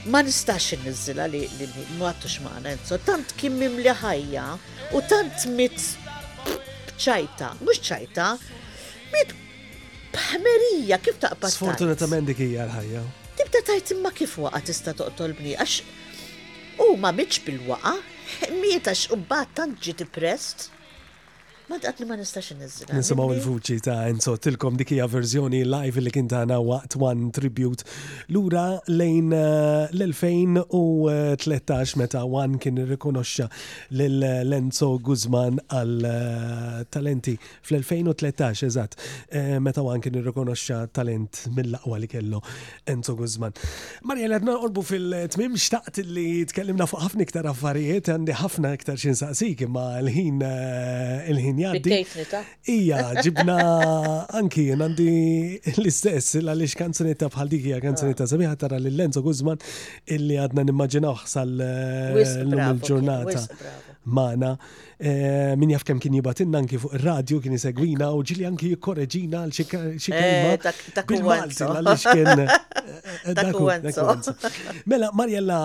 ma 0.07 0.21
nistax 0.23 0.77
nizzila 0.85 1.27
li 1.27 1.43
ma 1.99 2.13
għattux 2.13 2.37
maħna 2.47 2.77
tant 3.09 3.33
kim 3.41 3.57
mimli 3.65 3.91
ħajja 3.99 4.45
u 4.95 5.03
tant 5.11 5.43
mit 5.59 5.75
ċajta, 7.03 7.51
mux 7.67 7.83
ċajta, 7.89 8.31
mit 9.11 9.35
bħmerija, 10.15 11.01
kif 11.03 11.19
taqpa? 11.25 11.51
Sfortunatament 11.57 12.31
dik 12.31 12.45
hija 12.47 12.65
l-ħajja. 12.71 13.05
Ibda 13.47 13.61
tajt 13.67 13.89
imma 13.95 14.11
kif 14.17 14.31
waqa 14.43 14.59
tista 14.67 14.91
toqtolbni, 14.99 15.53
għax 15.55 16.83
u 16.83 16.87
ma 17.03 17.13
mitx 17.19 17.39
bil-waqa, 17.47 17.93
mietax 18.61 19.03
u 19.15 19.17
bat 19.31 19.53
tant 19.59 19.77
ġiti 19.85 20.07
prest. 20.17 20.65
Ma 21.67 21.75
daqt 21.83 21.99
ma 22.07 22.15
nistax 22.15 22.53
Nisimaw 22.95 23.33
il-vuċi 23.35 23.81
ta' 23.83 24.05
Enzo 24.07 24.37
tilkom 24.39 24.77
dikija 24.79 25.03
verżjoni 25.11 25.59
live 25.67 25.99
li 25.99 26.07
kien 26.15 26.29
għana 26.31 26.55
waqt 26.63 26.95
One 27.03 27.25
Tribute 27.35 27.83
lura 28.31 28.79
lejn 28.87 29.33
eh, 29.35 29.91
l-2013 29.91 31.97
meta 31.99 32.21
One 32.23 32.55
kien 32.63 32.79
irrikonoxxa 32.85 33.49
l 33.89 33.99
Lenzo 34.47 34.93
Guzman 35.03 35.59
għal 35.67 36.05
eh, 36.07 36.87
talenti 36.95 37.33
fl-2013 37.67 38.63
eżatt 38.69 38.93
eh, 39.35 39.59
meta 39.59 39.81
One 39.83 39.99
kien 40.05 40.15
irrikonoxxa 40.21 40.85
talent 40.95 41.47
mill-aqwa 41.51 41.97
li 41.99 42.07
kellu 42.13 42.39
Enzo 42.87 43.15
Guzman. 43.19 43.51
Marja 44.07 44.31
l 44.39 44.49
orbu 44.55 44.81
fil-tmim 44.93 45.59
xtaqt 45.59 45.99
li 46.07 46.45
tkellimna 46.47 46.87
fuq 46.87 47.03
ħafna 47.09 47.21
iktar 47.27 47.45
affarijiet 47.51 48.07
għandi 48.15 48.33
ħafna 48.45 48.71
iktar 48.79 48.95
xinsaqsik 49.03 49.67
imma 49.67 49.89
l-ħin 49.99 50.39
il-ħin 50.47 51.55
kien 51.57 51.81
jgħaddi. 51.81 52.43
Ija, 52.73 52.99
ġibna 53.25 53.55
anki 54.39 54.65
jien 54.69 54.83
għandi 54.85 55.09
l-istess 55.75 56.37
l-għalix 56.41 56.75
kanzunetta 56.79 57.29
bħal 57.33 57.49
dik 57.51 57.67
kanzunetta 57.83 58.25
ah. 58.27 58.31
sabiħa 58.33 58.55
tara 58.61 58.79
l 58.81 58.93
Lenzo 58.97 59.23
Guzman 59.25 59.59
illi 60.15 60.37
għadna 60.43 60.67
nimmaġinaw 60.69 61.25
sal 61.27 61.53
l-ġurnata 61.57 63.45
mana. 64.07 64.57
Eh, 64.99 65.53
min 65.59 65.69
jaf 65.73 65.83
kem 65.85 65.99
kien 66.01 66.13
jibatinna 66.15 66.61
anki 66.63 66.79
fuq 66.79 66.95
radio 67.03 67.39
kien 67.43 67.53
jisegwina 67.55 68.09
u 68.17 68.23
ġili 68.25 68.47
anki 68.49 68.71
jikkoreġina 68.73 69.43
għal 69.43 69.53
xikelma. 69.57 70.57
Eh, 70.57 71.03
bil 71.11 72.47
eh, 73.35 73.93
Mela, 74.89 75.09
Marjella, 75.17 75.59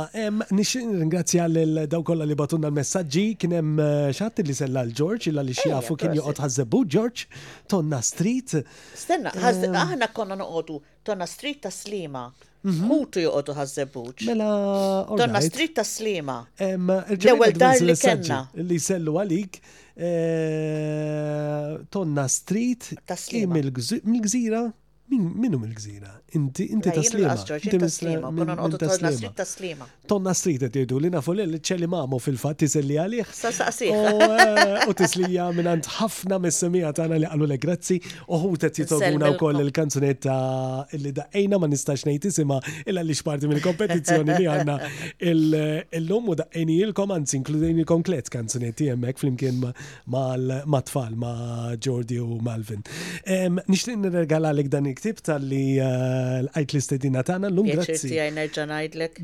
nixin 0.52 0.92
ringrazzja 1.00 1.46
l-daw 1.48 2.02
kolla 2.04 2.24
li 2.28 2.34
batunna 2.38 2.68
l-messagġi, 2.70 3.26
kienem 3.40 3.74
xat 4.18 4.42
li 4.46 4.54
sella 4.58 4.84
l-George, 4.88 5.30
illa 5.32 5.42
li 5.46 5.56
xiafu 5.56 5.96
kien 5.98 6.14
joqot 6.18 6.42
ħazzebu, 6.44 6.84
George, 6.96 7.26
tonna 7.68 8.02
street. 8.04 8.56
Stenna, 8.98 9.32
aħna 9.32 10.10
konna 10.12 10.34
noqotu, 10.38 10.82
tonna 11.06 11.26
street 11.30 11.62
ta' 11.68 11.74
slima. 11.74 12.28
Mutu 12.62 13.22
joqodu 13.22 13.54
ħazzebuċ. 13.56 14.26
Mela, 14.28 14.48
eh, 15.06 15.16
Donna 15.20 15.40
Street 15.42 15.72
ta' 15.74 15.84
Slima. 15.84 16.36
L-ewel 16.62 17.56
dar 17.58 17.80
li 17.82 17.96
kena. 17.98 18.42
Li 18.54 18.78
sellu 18.78 19.16
għalik. 19.18 19.58
Tonna 21.92 22.28
Street. 22.30 22.92
Ta' 23.06 23.16
Slima. 23.18 23.58
Mil-gżira 23.58 24.66
Minnu 25.20 25.58
mill-gżira? 25.60 26.08
Inti 26.32 26.64
inti 26.72 26.90
taslima. 26.90 27.36
Inti 27.62 27.78
taslima. 27.78 28.22
Konna 28.28 28.56
tonna 28.56 29.10
street 29.12 29.36
taslima. 29.36 29.84
Tonna 30.08 30.34
street 30.34 30.72
qed 30.72 30.92
li 31.04 31.10
nafu 31.12 31.34
li 31.36 31.44
ċelli 31.60 31.88
mamu 31.90 32.16
fil-fatt 32.22 32.60
tiselli 32.62 32.96
għalih. 33.00 33.28
Sa 33.34 33.50
saqsih. 33.52 33.92
Eh, 33.92 34.86
u 34.88 34.94
tislija 34.96 35.50
minant 35.52 35.84
ħafna 35.98 36.38
mis-semija 36.40 36.92
tana 36.96 37.18
li 37.20 37.28
qalu 37.28 37.48
lek 37.50 37.60
grazzi 37.64 37.98
u 38.28 38.40
hu 38.40 38.52
jitoguna 38.56 39.28
u 39.28 39.36
wkoll 39.36 39.60
il-kanzunetta 39.66 40.38
li 41.02 41.12
daqejna 41.20 41.60
ma 41.60 41.68
nistax 41.68 42.06
ngħid 42.08 42.30
isimha 42.32 42.60
illa 42.86 43.04
li 43.04 43.16
xparti 43.18 43.50
mill-kompetizzjoni 43.52 44.38
li 44.38 44.48
għandna 44.54 44.78
l-lum 46.00 46.32
u 46.34 46.38
daqejnilkom 46.40 47.12
anzi 47.18 47.36
inkludejnilkom 47.42 47.90
konklet 47.92 48.30
kanzunetti 48.32 48.86
hemmhekk 48.88 49.20
flimkien 49.20 49.58
ma' 49.60 50.82
tfal 50.88 51.16
ma' 51.20 51.76
Jordi 51.76 52.16
u 52.24 52.38
Malvin. 52.40 52.80
Nixtieq 53.68 53.98
nirregalalek 54.00 54.70
dan 54.72 54.86
ktib 55.02 55.18
tal-li 55.26 55.80
eh, 55.82 56.44
għajt 56.54 56.74
l 56.78 56.82
stedina 56.84 57.22
tagħna 57.26 57.48
l-lum. 57.50 57.66
Grazzi 57.74 58.12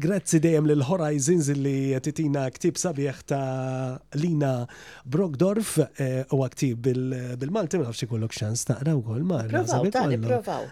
Grazzi 0.03 0.41
dejjem 0.43 0.67
lil 0.67 0.83
Horizons 0.89 1.53
li 1.55 1.93
titina 2.03 2.49
ktib 2.51 2.75
sabieħ 2.81 3.21
ta' 3.31 3.95
Lina 4.19 4.57
Brogdorf 5.07 5.77
eh, 6.03 6.25
u 6.35 6.41
ktib 6.51 6.83
bil-Malti 7.39 7.79
ma 7.79 7.87
nafx 7.93 8.09
kollok 8.11 8.35
xans 8.35 8.67
taqra 8.73 8.97
wkoll 8.99 9.23
mar. 9.31 9.47
Provaw, 9.55 9.87
tani, 9.95 10.19
provaw. 10.19 10.67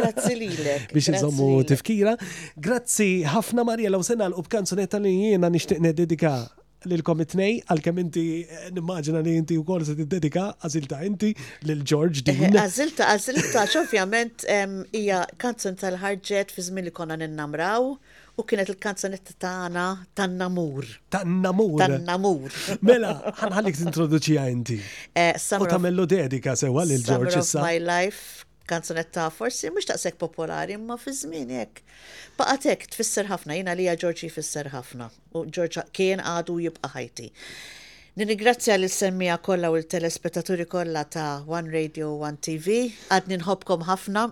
Grazzi 0.00 0.38
lilek. 0.40 0.88
Biex 0.96 1.12
inżommu 1.12 1.50
tifkira. 1.68 2.16
Grazzi 2.56 3.10
ħafna 3.28 3.66
Marija 3.68 3.92
law 3.92 4.00
sena 4.08 4.30
l-ub 4.32 4.48
kanzunetta 4.48 5.02
li 5.04 5.18
jiena 5.34 5.52
nixtieq 5.52 5.84
dedika 5.92 6.38
lilkom 6.84 7.20
it-tnej, 7.24 7.60
għal-kem 7.72 8.00
inti 8.02 8.24
eh, 8.44 8.68
nimmaġina 8.74 9.22
li 9.24 9.36
inti 9.40 9.56
u 9.58 9.64
kol 9.66 9.84
se 9.86 9.94
t-dedika 9.96 10.48
għazilta 10.62 11.00
inti 11.06 11.32
lil-George 11.68 12.20
eh, 12.20 12.26
Dean. 12.28 12.58
Għazilta, 12.62 13.08
għazilta, 13.14 13.64
xovjament 13.72 14.46
hija 14.92 15.22
kanzun 15.42 15.78
tal-ħarġet 15.80 16.54
fi 16.54 16.66
żmien 16.68 16.88
li 16.90 16.94
konna 16.96 17.16
n-namraw 17.18 17.92
u 18.36 18.44
kienet 18.48 18.68
il-kanzunetta 18.74 19.32
tagħna 19.40 19.84
tan-namur. 20.18 20.84
Tan-namur. 21.16 21.78
Tan-namur. 21.80 22.50
Mela, 22.84 23.14
ħanħalik 23.40 23.78
t-introduċija 23.80 24.44
inti. 24.52 24.76
Eh, 25.16 25.32
u 25.56 25.70
tamellu 25.70 26.04
dedika 26.10 26.56
sewa 26.60 26.84
lil-George 26.84 27.40
of 27.40 27.54
My 27.64 27.80
Life 27.80 28.45
kanzunetta 28.66 29.30
forsi 29.34 29.68
mhux 29.70 29.86
taqsek 29.90 30.16
popolari 30.22 30.74
imma 30.78 30.96
fi 30.98 31.12
żmien 31.20 31.50
hekk. 31.58 31.82
hekk 32.64 32.86
tfisser 32.94 33.28
ħafna 33.30 33.56
jina 33.58 33.74
lija 33.78 33.94
Ġorġi 34.02 34.30
jfisser 34.30 34.70
ħafna 34.74 35.08
u 35.38 35.44
Ġorġa 35.58 35.84
kien 35.98 36.20
għadu 36.30 36.58
jibqa' 36.64 36.90
ħajti. 36.96 37.28
Nirigrazzja 38.18 38.74
l 38.78 38.88
semmija 38.88 39.36
kollha 39.48 39.70
u 39.70 39.76
l-telespettaturi 39.78 40.66
kollha 40.74 41.04
ta' 41.04 41.44
One 41.46 41.70
Radio 41.70 42.12
One 42.16 42.38
TV. 42.42 42.78
Għad 43.12 43.28
ninħobkom 43.34 43.84
ħafna 43.90 44.30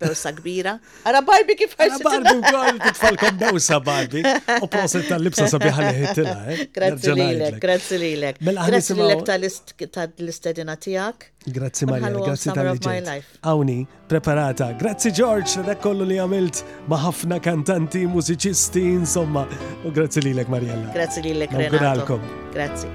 bewsa 0.00 0.32
kbira. 0.36 0.78
Ara 1.08 1.20
Barbie 1.26 1.56
kif 1.58 1.74
ħarġet. 1.78 2.04
Barbie 2.04 2.38
wkoll 2.40 2.78
titfalkom 2.82 3.36
bewsa 3.40 3.78
Barbie. 3.86 4.24
U 4.62 4.68
proset 4.70 5.06
tal-libsa 5.10 5.46
sabiħa 5.50 5.86
li 5.86 6.00
ħitilha. 6.02 6.34
Eh? 6.54 6.64
Grazzi 6.76 7.12
li 7.12 7.16
lilek, 7.28 7.58
grazzi 7.62 7.98
lilek. 8.00 8.40
Mela, 8.48 8.66
grazzi 8.68 8.96
lilek 8.98 9.22
tal-istedina 9.28 10.76
tijak. 10.80 11.28
Grazzi 11.46 11.88
Marja, 11.88 12.12
grazzi 12.16 12.52
tal-li 12.56 13.20
Awni, 13.52 13.78
preparata. 14.10 14.72
Grazzi 14.78 15.12
George, 15.14 15.62
da 15.66 15.76
kollu 15.76 16.06
li 16.08 16.18
għamilt 16.24 16.62
maħafna 16.90 17.38
kantanti, 17.44 18.04
muzicisti, 18.10 18.82
insomma. 19.00 19.46
U 19.84 19.92
grazzi 19.94 20.20
li 20.24 20.32
lilek 20.32 20.48
Marjella. 20.50 20.90
Grazzi 20.96 21.22
li 21.22 21.34
lilek 21.36 21.52
Renato. 21.52 22.20
Grazzi. 22.52 22.90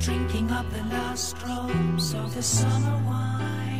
Drinking 0.00 0.50
up 0.50 0.64
the 0.72 0.82
last 0.94 1.36
drops 1.40 2.14
of 2.14 2.32
the 2.34 2.42
summer 2.42 2.96
wine. 3.08 3.77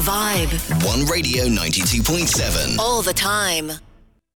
vibe. 0.10 0.86
One 0.88 1.05
Radio 1.05 1.45
92.7. 1.45 2.80
All 2.80 3.03
the 3.03 3.14
time. 3.14 3.80